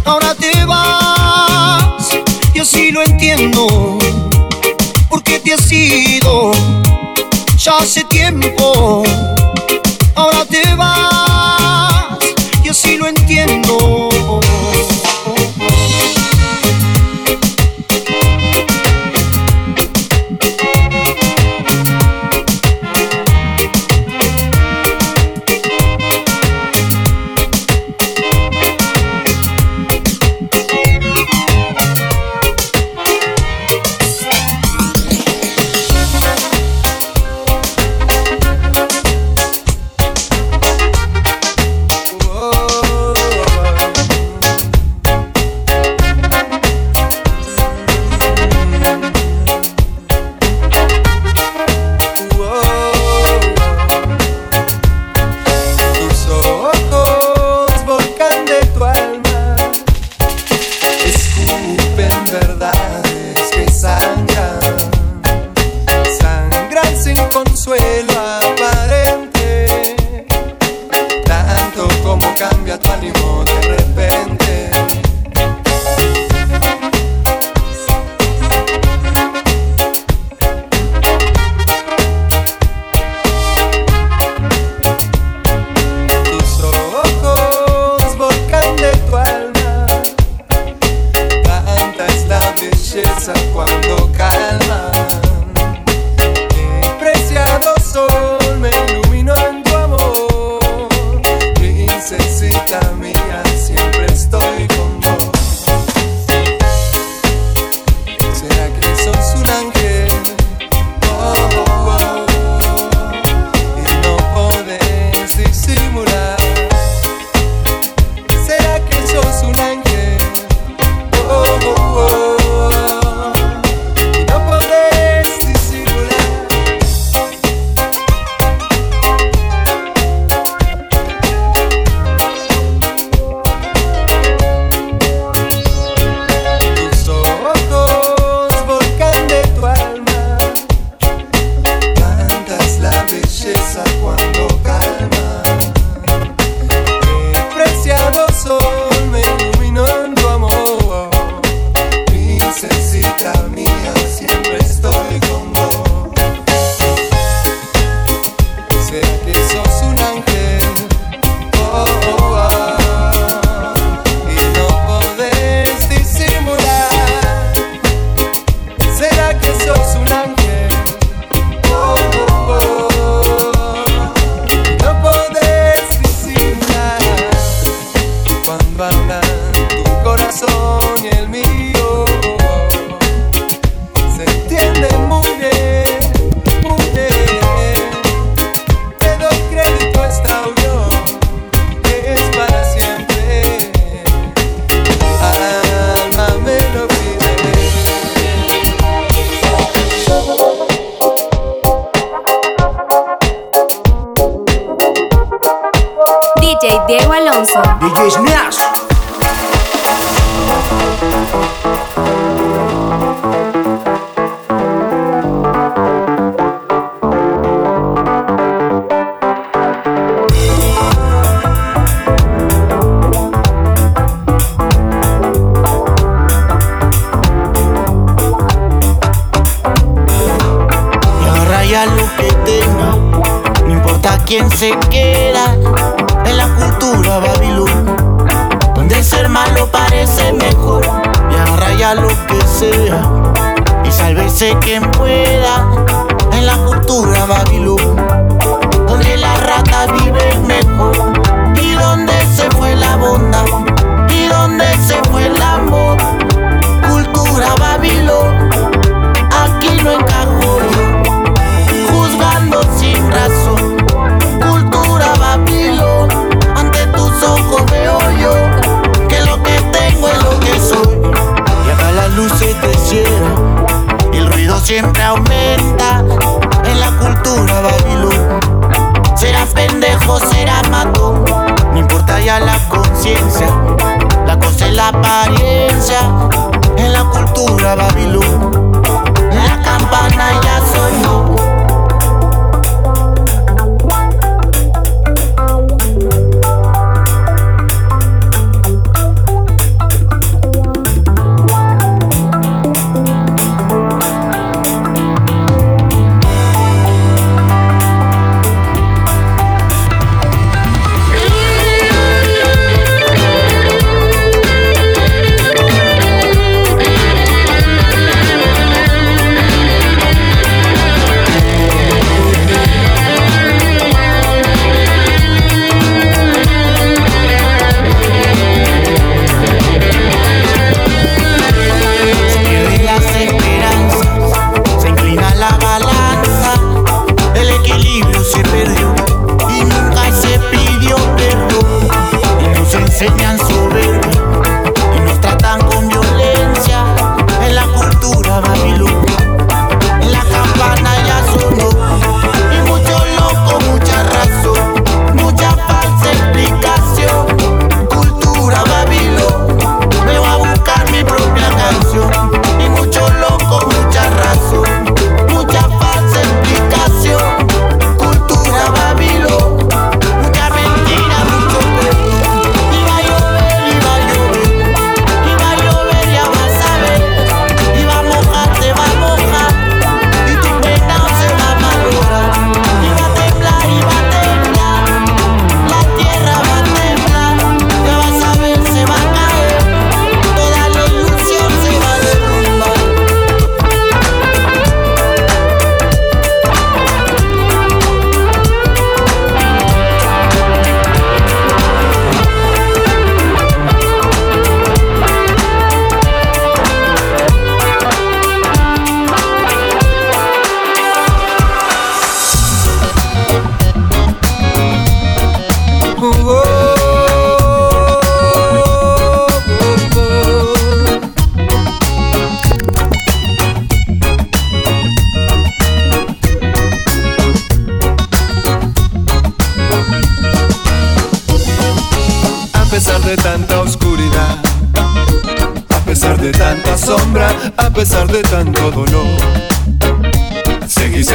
Ahora 0.06 0.36
te 0.36 0.64
vas 0.66 2.20
y 2.54 2.60
así 2.60 2.92
lo 2.92 3.02
entiendo 3.02 3.98
porque 5.10 5.40
te 5.40 5.56
has 5.56 5.72
ido 5.72 6.52
ya 7.58 7.80
hace 7.80 8.04
tiempo. 8.04 9.04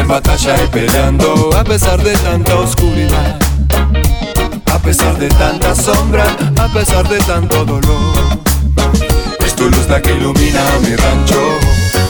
Batalla 0.09 0.65
y 0.65 0.67
peleando, 0.69 1.51
a 1.55 1.63
pesar 1.63 2.03
de 2.03 2.17
tanta 2.17 2.57
oscuridad, 2.57 3.39
a 4.73 4.79
pesar 4.79 5.19
de 5.19 5.29
tanta 5.29 5.75
sombra, 5.75 6.25
a 6.59 6.69
pesar 6.73 7.07
de 7.09 7.19
tanto 7.19 7.65
dolor. 7.67 8.17
Es 9.45 9.55
tu 9.55 9.65
luz 9.65 9.87
la 9.89 10.01
que 10.01 10.13
ilumina 10.13 10.63
mi 10.83 10.97
rancho. 10.97 11.41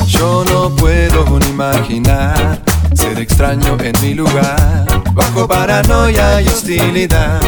Yo 0.07 0.45
no 0.45 0.75
puedo 0.77 1.39
ni 1.41 1.47
imaginar 1.49 2.63
ser 2.95 3.19
extraño 3.19 3.77
en 3.81 3.93
mi 4.01 4.15
lugar, 4.15 4.87
bajo 5.13 5.49
paranoia 5.49 6.41
y 6.41 6.47
hostilidad, 6.47 7.41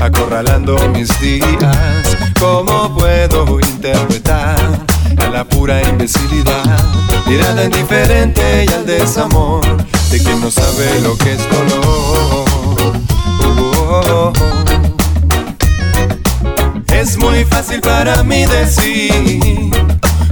acorralando 0.00 0.76
mis 0.88 1.20
días. 1.20 2.16
¿Cómo 2.40 2.94
puedo 2.96 3.60
interpretar 3.60 4.87
a 5.20 5.28
la 5.30 5.44
pura 5.44 5.82
imbecilidad, 5.88 6.78
mirada 7.26 7.64
indiferente 7.64 8.64
y 8.68 8.72
al 8.72 8.86
desamor 8.86 9.64
de 10.10 10.22
quien 10.22 10.40
no 10.40 10.50
sabe 10.50 11.00
lo 11.02 11.16
que 11.18 11.34
es 11.34 11.40
dolor? 11.50 12.48
Es 16.92 17.16
muy 17.16 17.44
fácil 17.44 17.80
para 17.80 18.22
mí 18.22 18.44
decir 18.46 19.70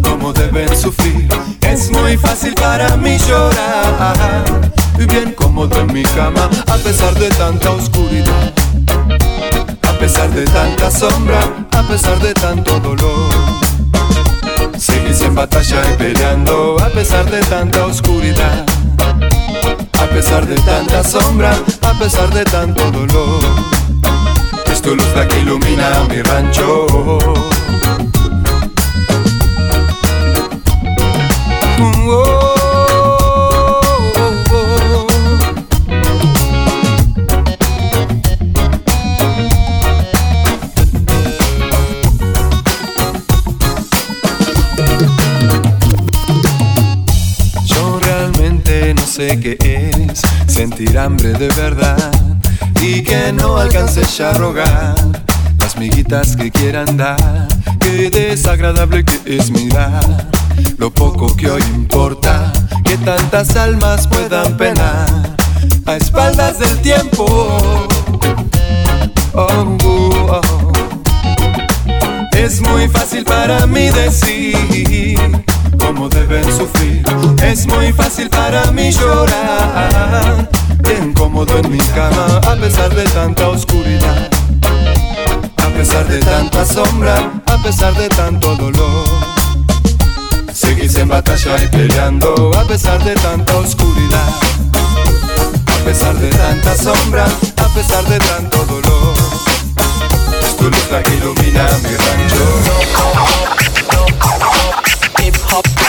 cómo 0.02 0.32
deben 0.32 0.76
sufrir. 0.76 1.28
Es 1.62 1.90
muy 1.90 2.16
fácil 2.16 2.54
para 2.54 2.96
mí 2.96 3.16
llorar. 3.18 4.72
Y 4.98 5.04
bien 5.04 5.32
cómodo 5.32 5.80
en 5.80 5.92
mi 5.92 6.02
cama, 6.02 6.50
a 6.66 6.76
pesar 6.76 7.14
de 7.14 7.28
tanta 7.30 7.70
oscuridad. 7.70 8.52
A 9.88 9.92
pesar 9.98 10.30
de 10.30 10.44
tanta 10.44 10.90
sombra, 10.90 11.40
a 11.70 11.82
pesar 11.82 12.18
de 12.20 12.34
tanto 12.34 12.78
dolor. 12.80 13.65
Seguís 15.06 15.20
en 15.20 15.34
batalla 15.36 15.82
y 15.88 15.96
peleando, 15.98 16.76
a 16.80 16.88
pesar 16.88 17.30
de 17.30 17.40
tanta 17.42 17.86
oscuridad. 17.86 18.66
A 20.00 20.06
pesar 20.06 20.44
de 20.46 20.56
tanta 20.56 21.04
sombra, 21.04 21.56
a 21.82 21.92
pesar 21.96 22.28
de 22.34 22.44
tanto 22.44 22.90
dolor. 22.90 23.40
Es 24.72 24.82
tu 24.82 24.96
luz 24.96 25.06
la 25.14 25.28
que 25.28 25.38
ilumina 25.38 26.04
mi 26.08 26.22
rancho. 26.22 26.86
Oh, 26.90 27.18
oh, 32.08 32.45
sé 49.16 49.40
qué 49.40 49.56
es 49.62 50.20
sentir 50.46 50.98
hambre 50.98 51.32
de 51.32 51.48
verdad 51.48 52.12
y 52.82 53.02
que 53.02 53.32
no 53.32 53.56
alcance 53.56 54.02
ya 54.04 54.28
a 54.28 54.32
rogar 54.34 54.94
las 55.56 55.78
miguitas 55.78 56.36
que 56.36 56.50
quieran 56.50 56.98
dar. 56.98 57.48
Qué 57.80 58.10
desagradable 58.10 59.06
que 59.06 59.38
es 59.38 59.50
mirar 59.50 60.04
lo 60.76 60.92
poco 60.92 61.34
que 61.34 61.50
hoy 61.50 61.62
importa, 61.74 62.52
que 62.84 62.98
tantas 62.98 63.56
almas 63.56 64.06
puedan 64.06 64.54
penar 64.58 65.06
a 65.86 65.96
espaldas 65.96 66.58
del 66.58 66.78
tiempo. 66.82 67.24
Oh, 69.32 69.78
oh. 69.82 70.40
Es 72.36 72.60
muy 72.60 72.86
fácil 72.88 73.24
para 73.24 73.66
mí 73.66 73.88
decir 73.88 75.45
cómo 75.86 76.08
deben 76.08 76.44
sufrir. 76.44 77.02
Es 77.42 77.66
muy 77.66 77.92
fácil 77.92 78.28
para 78.28 78.70
mí 78.72 78.90
llorar, 78.90 80.48
bien 80.78 81.12
cómodo 81.12 81.58
en 81.58 81.70
mi 81.70 81.78
cama 81.78 82.40
a 82.46 82.56
pesar 82.56 82.94
de 82.94 83.04
tanta 83.04 83.48
oscuridad. 83.48 84.30
A 85.56 85.68
pesar 85.78 86.06
de 86.08 86.18
tanta 86.18 86.64
sombra, 86.64 87.42
a 87.46 87.62
pesar 87.62 87.94
de 87.94 88.08
tanto 88.08 88.56
dolor. 88.56 89.06
Seguís 90.52 90.96
en 90.96 91.08
batalla 91.08 91.62
y 91.62 91.68
peleando 91.68 92.50
a 92.58 92.64
pesar 92.64 93.02
de 93.04 93.14
tanta 93.14 93.56
oscuridad. 93.56 94.28
A 95.66 95.84
pesar 95.84 96.14
de 96.16 96.30
tanta 96.30 96.74
sombra, 96.76 97.26
a 97.26 97.68
pesar 97.74 98.04
de 98.06 98.18
tanto 98.18 98.64
dolor. 98.64 99.14
Es 100.42 100.56
tu 100.56 100.64
luz 100.64 100.88
la 100.90 101.02
que 101.02 101.14
ilumina 101.14 101.68
mi 101.82 101.94
rancho. 101.94 103.45
help. 105.56 105.85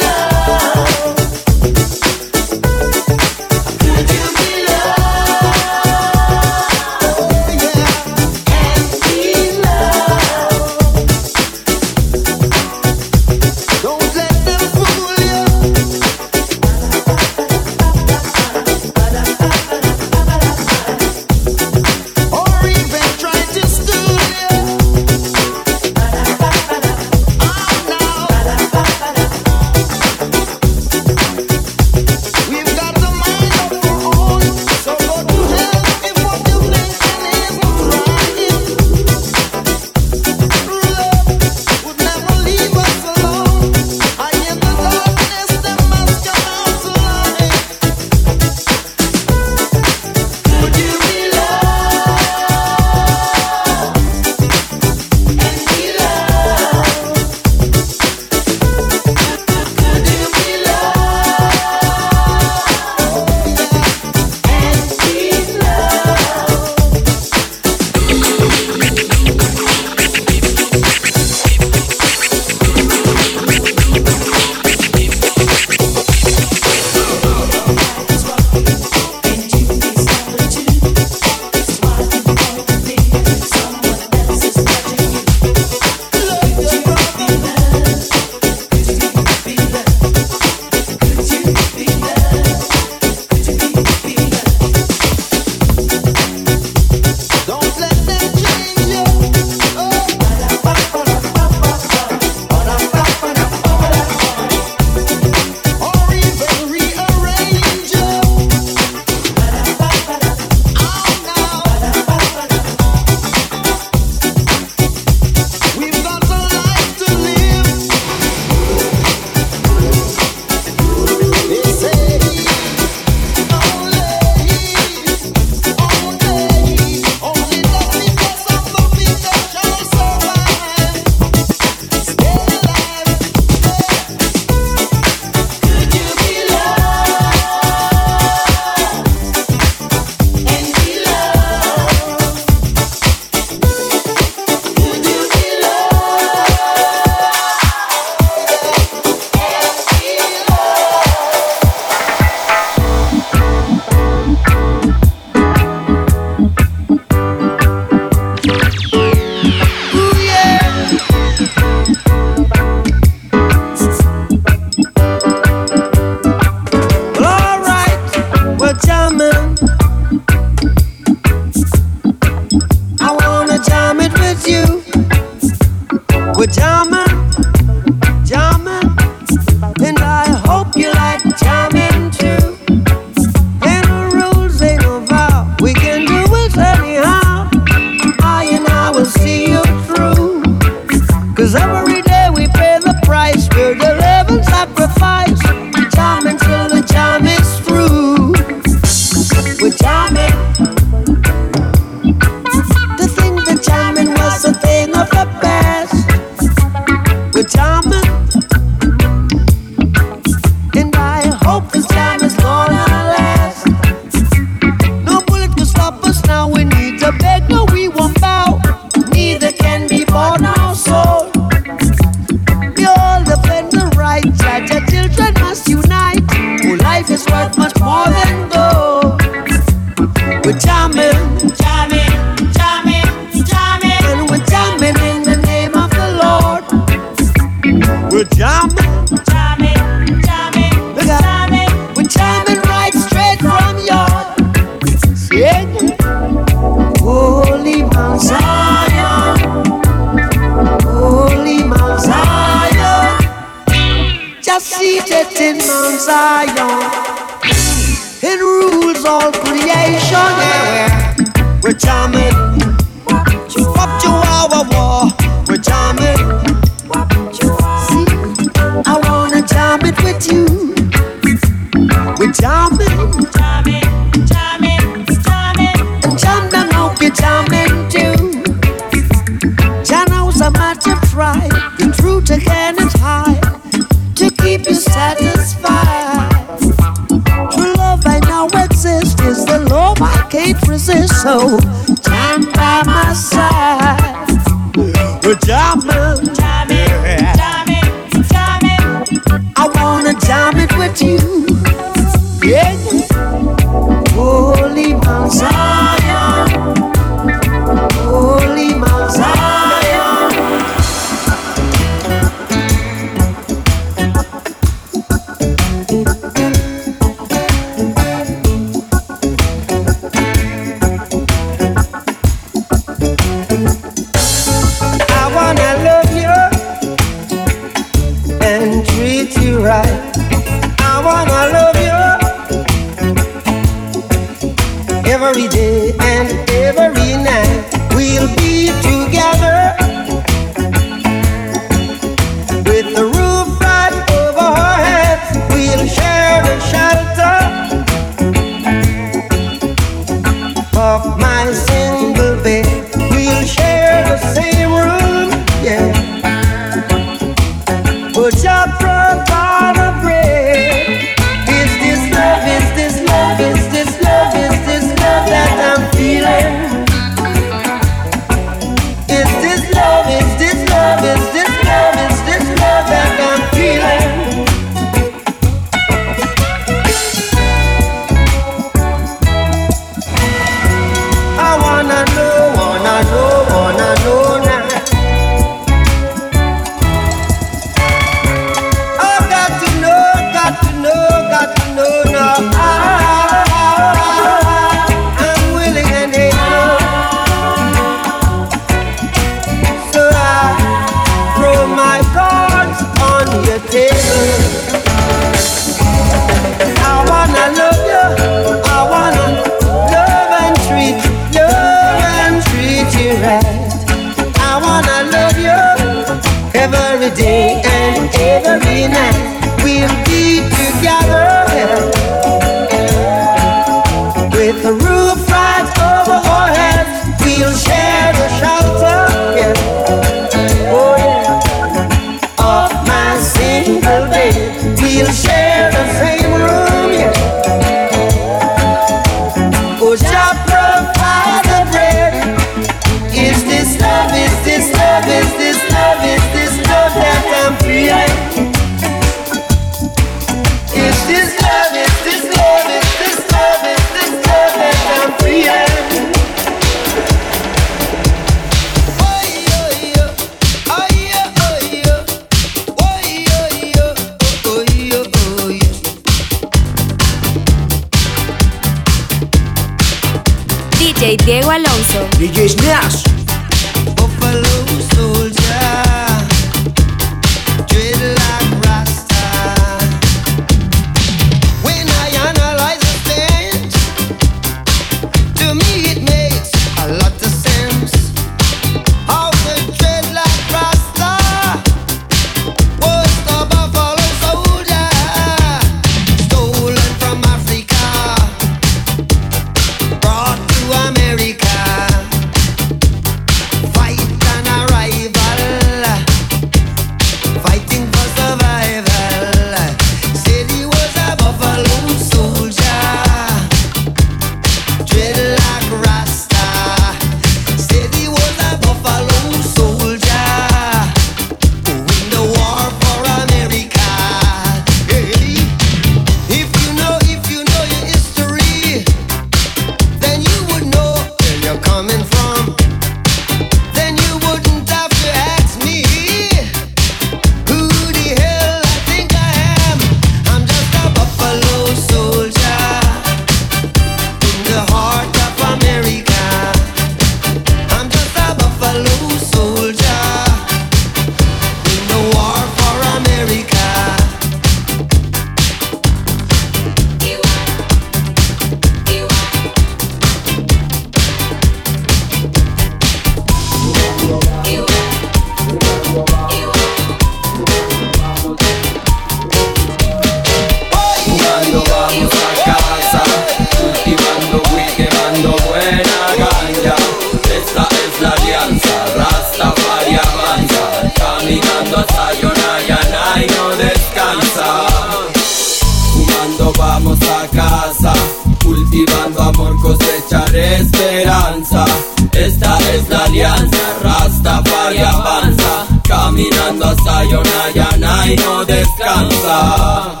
No 598.16 598.44
descansa. 598.44 600.00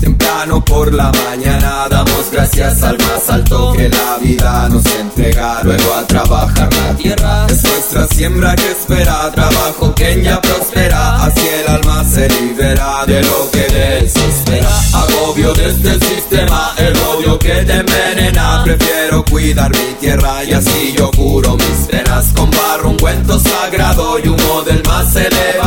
Temprano 0.00 0.62
por 0.62 0.92
la 0.92 1.10
mañana 1.24 1.86
damos 1.88 2.30
gracias 2.30 2.82
al 2.82 2.98
más 2.98 3.28
alto 3.30 3.72
que 3.72 3.88
la 3.88 4.18
vida 4.20 4.68
nos 4.68 4.84
entrega. 4.86 5.60
Luego 5.62 5.94
a 5.94 6.06
trabajar 6.06 6.68
la 6.74 6.94
tierra 6.94 7.46
es 7.48 7.62
nuestra 7.62 8.06
siembra 8.08 8.54
que 8.54 8.70
espera. 8.70 9.30
Trabajo 9.32 9.94
que 9.94 10.22
ya 10.22 10.40
prospera, 10.40 11.24
así 11.24 11.48
el 11.48 11.74
alma 11.74 12.04
se 12.04 12.28
libera 12.28 13.06
de 13.06 13.22
lo 13.22 13.50
que 13.50 13.62
desespera. 13.62 14.68
Agobio 14.92 15.54
de 15.54 15.70
este 15.70 16.06
sistema, 16.06 16.74
el 16.76 16.94
odio 16.98 17.38
que 17.38 17.64
te 17.64 17.72
envenena. 17.72 18.62
Prefiero 18.62 19.24
cuidar 19.24 19.70
mi 19.70 19.94
tierra 20.00 20.44
y 20.44 20.52
así 20.52 20.94
yo 20.96 21.10
curo 21.12 21.56
mis 21.56 21.88
penas. 21.88 22.26
Con 22.36 22.50
barro 22.50 22.90
un 22.90 22.98
cuento 22.98 23.38
sagrado 23.40 24.18
y 24.18 24.28
humo 24.28 24.62
del 24.62 24.82
más 24.84 25.16
elevado. 25.16 25.63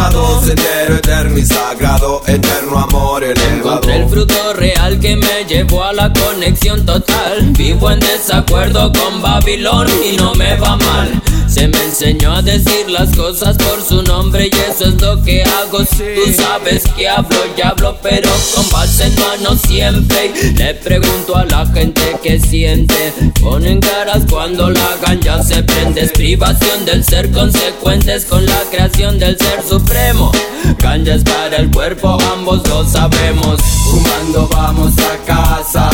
Y 1.38 1.45
sagrado, 1.45 2.23
eterno 2.25 2.79
amor 2.79 3.23
elevado. 3.23 3.57
Encontré 3.57 3.97
el 3.97 4.09
fruto 4.09 4.53
real 4.55 4.76
que 4.95 5.17
me 5.17 5.43
llevó 5.47 5.83
a 5.83 5.91
la 5.91 6.11
conexión 6.13 6.85
total. 6.85 7.51
Vivo 7.51 7.91
en 7.91 7.99
desacuerdo 7.99 8.91
con 8.93 9.21
Babilón 9.21 9.88
y 10.01 10.15
no 10.15 10.33
me 10.35 10.55
va 10.55 10.77
mal. 10.77 11.21
Se 11.47 11.67
me 11.67 11.81
enseñó 11.83 12.33
a 12.33 12.41
decir 12.41 12.89
las 12.89 13.15
cosas 13.15 13.57
por 13.57 13.81
su 13.81 14.01
nombre 14.03 14.49
y 14.51 14.55
eso 14.55 14.85
es 14.85 15.01
lo 15.01 15.21
que 15.23 15.43
hago. 15.43 15.79
Tú 15.79 16.33
sabes 16.35 16.83
que 16.95 17.07
hablo 17.09 17.38
y 17.57 17.61
hablo, 17.61 17.97
pero 18.01 18.29
con 18.55 18.69
base 18.69 19.07
en 19.07 19.15
mano 19.15 19.57
siempre. 19.57 20.31
Le 20.55 20.73
pregunto 20.75 21.35
a 21.35 21.45
la 21.45 21.65
gente 21.65 22.15
que 22.23 22.39
siente. 22.39 23.13
Ponen 23.41 23.81
caras 23.81 24.23
cuando 24.29 24.69
la 24.69 24.97
ganja 25.05 25.43
se 25.43 25.63
prende. 25.63 26.01
Es 26.01 26.11
privación 26.11 26.85
del 26.85 27.03
ser, 27.03 27.31
consecuentes 27.31 28.25
con 28.25 28.45
la 28.45 28.61
creación 28.71 29.19
del 29.19 29.38
ser 29.38 29.63
supremo. 29.67 30.31
Ganja 30.79 31.15
es 31.15 31.23
para 31.23 31.57
el 31.57 31.71
cuerpo, 31.71 32.17
ambos 32.33 32.67
lo 32.67 32.88
sabemos. 32.88 33.59
Fumando 33.61 34.47
vamos 34.49 34.76
a 34.86 35.25
casa, 35.25 35.89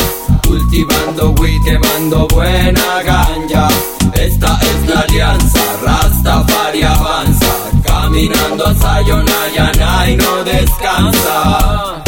cultivando 0.45 1.33
weed, 1.39 1.61
quemando 1.63 2.27
buena 2.27 3.01
ganja. 3.03 3.67
Esta 4.13 4.59
es 4.61 4.89
la 4.89 4.99
alianza, 5.01 5.59
Rastafari 5.83 6.83
avanza, 6.83 7.47
caminando 7.83 8.65
a 8.65 9.01
Yonayana 9.01 10.09
y 10.09 10.17
no 10.17 10.43
descansa. 10.43 12.03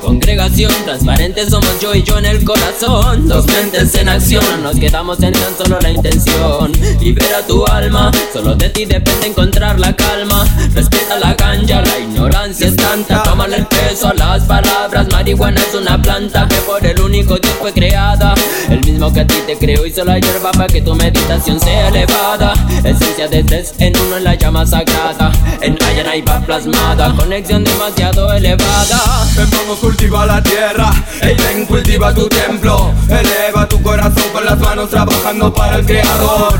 Y 0.00 0.06
congregación. 0.06 0.72
Transparente 0.84 1.48
somos 1.48 1.80
yo 1.80 1.94
y 1.94 2.02
yo 2.02 2.18
en 2.18 2.26
el 2.26 2.44
corazón. 2.44 3.28
Dos 3.28 3.46
mentes 3.46 3.94
en 3.94 4.08
acción, 4.08 4.44
no 4.56 4.72
nos 4.72 4.76
quedamos 4.78 5.22
en 5.22 5.32
tan 5.32 5.56
solo 5.56 5.78
la 5.80 5.90
intención. 5.90 6.72
Libera 7.00 7.46
tu 7.46 7.66
alma, 7.66 8.10
solo 8.32 8.54
de 8.54 8.68
ti 8.70 8.84
depende 8.84 9.28
encontrar 9.28 9.78
la 9.78 9.94
calma. 9.94 10.44
Respeta 10.74 11.18
la 11.18 11.34
ganja, 11.34 11.82
la 11.82 11.98
ignorancia 11.98 12.68
es 12.68 12.76
tanta. 12.76 13.22
Tómale 13.22 13.56
el 13.56 13.66
peso 13.66 14.08
a 14.08 14.14
las 14.14 14.44
palabras. 14.44 15.06
Marihuana 15.10 15.60
es 15.60 15.74
una 15.74 16.00
planta 16.00 16.46
que 16.48 16.56
por 16.56 16.84
el 16.84 17.00
único 17.00 17.36
Dios 17.36 17.54
fue 17.60 17.72
creada. 17.72 18.34
El 18.68 18.80
mismo 18.84 19.12
que 19.12 19.20
a 19.20 19.26
ti 19.26 19.36
te 19.46 19.56
creó 19.56 19.86
hizo 19.86 20.04
la 20.04 20.18
hierba 20.18 20.52
para 20.52 20.66
que 20.66 20.82
tu 20.82 20.94
meditación 20.94 21.60
sea 21.60 21.88
elevada. 21.88 22.54
Esencia 22.84 23.28
de 23.28 23.42
tres 23.44 23.74
en 23.78 23.96
uno 23.98 24.18
en 24.18 24.24
la 24.24 24.34
llama 24.34 24.66
sagrada. 24.66 25.32
En 25.60 25.76
Ayana 25.82 26.12
va 26.26 26.40
plasmada, 26.40 27.14
conexión 27.16 27.64
demasiado 27.64 28.32
elevada. 28.32 29.26
Vamos 29.36 29.78
cultiva 29.90 30.24
la 30.24 30.40
tierra, 30.40 30.88
ey 31.20 31.34
ven 31.34 31.66
cultiva 31.66 32.14
tu 32.14 32.28
templo. 32.28 32.94
Eleva 33.08 33.66
tu 33.66 33.82
corazón 33.82 34.22
con 34.32 34.44
las 34.44 34.56
manos 34.58 34.88
trabajando 34.88 35.52
para 35.52 35.78
el 35.78 35.84
creador. 35.84 36.54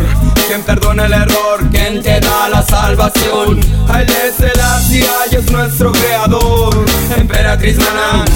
Quien 0.49 0.63
perdona 0.63 1.07
el 1.07 1.13
error, 1.13 1.61
quien 1.71 2.03
te 2.03 2.19
da 2.19 2.49
la 2.49 2.61
salvación. 2.63 3.61
A 3.89 4.03
él 4.03 4.09
es 4.27 4.41
el 4.41 4.61
Asia 4.61 5.13
y 5.31 5.37
es 5.37 5.51
nuestro 5.53 5.93
creador. 5.93 6.85
Emperatriz 7.17 7.79
Manan, 7.79 8.29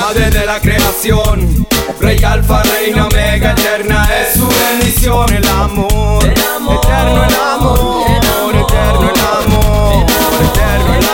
madre 0.00 0.30
de 0.30 0.44
la 0.44 0.58
creación. 0.58 1.64
Rey 2.00 2.22
Alfa, 2.24 2.64
Reina 2.64 3.06
Omega, 3.06 3.52
eterna 3.52 4.08
es 4.20 4.40
su 4.40 4.48
bendición. 4.48 5.32
El 5.32 5.46
amor, 5.46 6.24
eterno 6.24 7.24
el 7.24 7.34
amor, 7.34 8.10
eterno 8.10 9.08
el 9.08 9.20
amor, 9.20 10.04
eterno 10.50 10.94
el 10.94 11.04
amor 11.04 11.11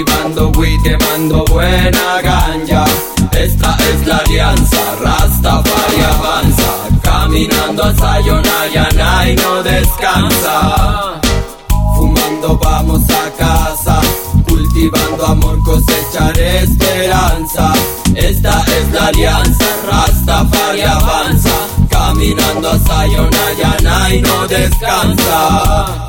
cultivando 0.00 0.50
weed, 0.58 0.80
quemando 0.82 1.44
buena 1.46 2.22
ganja. 2.22 2.84
Esta 3.32 3.76
es 3.90 4.06
la 4.06 4.16
alianza, 4.16 4.78
Rastafari 5.02 6.00
avanza, 6.00 6.72
caminando 7.02 7.84
a 7.84 7.94
Sayonayana 7.94 9.30
y 9.30 9.36
no 9.36 9.62
descansa. 9.62 11.20
Fumando 11.96 12.58
vamos 12.58 13.02
a 13.10 13.30
casa, 13.36 14.00
cultivando 14.48 15.26
amor, 15.26 15.58
cosecharé 15.64 16.62
esperanza. 16.62 17.72
Esta 18.14 18.64
es 18.78 18.92
la 18.92 19.06
alianza, 19.06 19.64
Rastafari 19.90 20.82
avanza, 20.82 21.50
caminando 21.88 22.70
a 22.70 22.78
Sayonayana 22.78 24.14
y 24.14 24.22
no 24.22 24.46
descansa. 24.48 26.08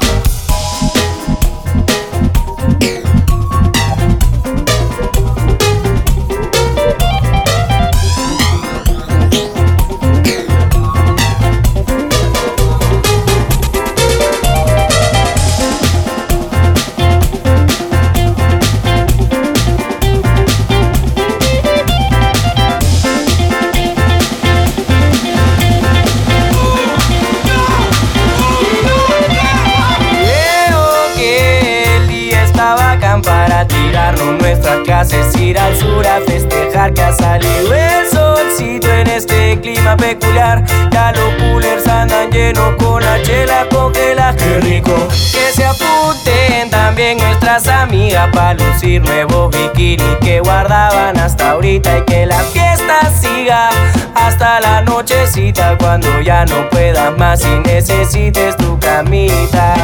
Que 36.89 37.01
ha 37.01 37.13
salido 37.13 37.73
el 37.73 38.07
solcito 38.07 38.91
en 38.91 39.07
este 39.07 39.59
clima 39.61 39.95
peculiar. 39.95 40.63
Ya 40.91 41.11
los 41.11 41.35
coolers 41.35 41.87
andan 41.87 42.31
llenos 42.31 42.75
con 42.77 43.03
la 43.03 43.21
chela 43.21 43.67
congela, 43.69 44.35
qué 44.35 44.59
rico. 44.61 44.93
Que 45.09 45.51
se 45.53 45.65
apunten 45.65 46.69
también 46.71 47.19
nuestras 47.19 47.67
amigas 47.67 48.29
para 48.33 48.55
lucir 48.55 49.01
nuevos 49.03 49.55
bikinis 49.55 50.17
que 50.21 50.39
guardaban 50.39 51.19
hasta 51.19 51.51
ahorita 51.51 51.99
y 51.99 52.05
que 52.05 52.25
la 52.25 52.39
fiesta 52.39 52.99
siga 53.21 53.69
hasta 54.15 54.59
la 54.59 54.81
nochecita 54.81 55.77
cuando 55.77 56.21
ya 56.21 56.45
no 56.45 56.67
puedas 56.69 57.15
más 57.17 57.43
y 57.45 57.59
necesites 57.59 58.57
tu 58.57 58.79
camita. 58.79 59.75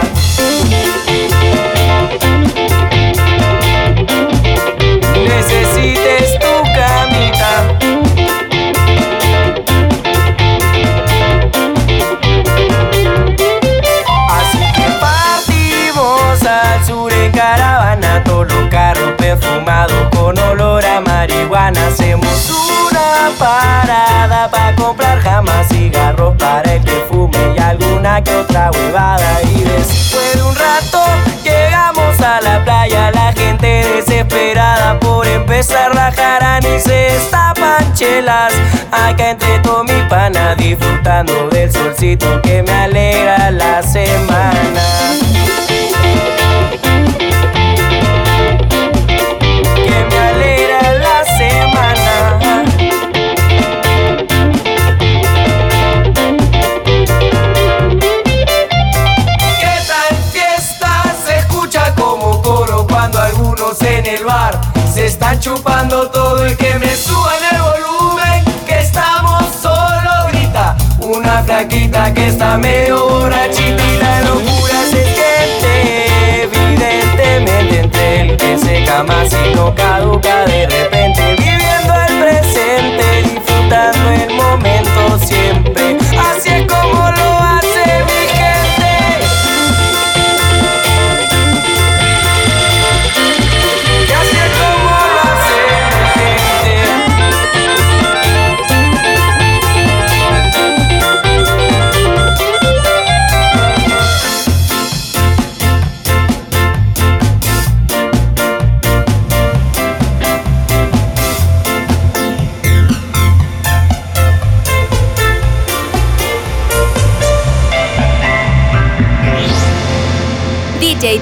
Acá 38.00 39.32
entre 39.32 39.58
todo 39.62 39.84
mi 39.84 40.04
pana 40.08 40.54
disfrutando 40.54 41.50
del 41.50 41.72
solcito 41.72 42.40
que 42.44 42.62
me 42.62 42.72
alegra 42.72 43.50
la 43.50 43.82
semana. 43.82 44.84
Que 49.74 50.06
me 50.12 50.18
alegra 50.20 50.94
la 51.00 51.26
semana. 51.40 52.66
¿Qué 59.60 59.76
tal 59.88 60.16
fiesta? 60.32 61.04
Se 61.26 61.38
escucha 61.40 61.96
como 61.96 62.44
coro 62.44 62.86
cuando 62.88 63.20
algunos 63.20 63.82
en 63.82 64.06
el 64.06 64.24
bar 64.24 64.62
se 64.94 65.08
están 65.08 65.40
chupando 65.40 66.12
todo 66.12 66.48
y 66.48 66.56
que 66.56 66.76
me 66.76 66.96
suban 66.96 67.37
flaquita 71.58 72.14
que 72.14 72.28
está 72.28 72.56
medio 72.58 73.08
borrachita 73.08 73.84
y 73.84 73.98
la 73.98 74.22
locura 74.22 74.80
se 74.92 75.04
siente 75.16 76.44
evidentemente 76.44 77.80
entre 77.80 78.22
el 78.22 78.38
que 78.38 78.58
se 78.60 78.84
cama 78.86 79.24
y 79.26 79.56
no 79.56 79.74
caduca 79.74 80.46
de 80.46 80.68
repente 80.68 81.36
viviendo 81.40 81.94
el 82.08 82.20
presente 82.20 83.24
disfrutando 83.24 84.12
el 84.12 84.34
momento 84.36 85.18
siempre 85.26 85.97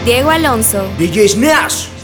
Diego 0.06 0.30
Alonso. 0.30 0.88
DJ 1.00 1.28
Snash. 1.28 1.95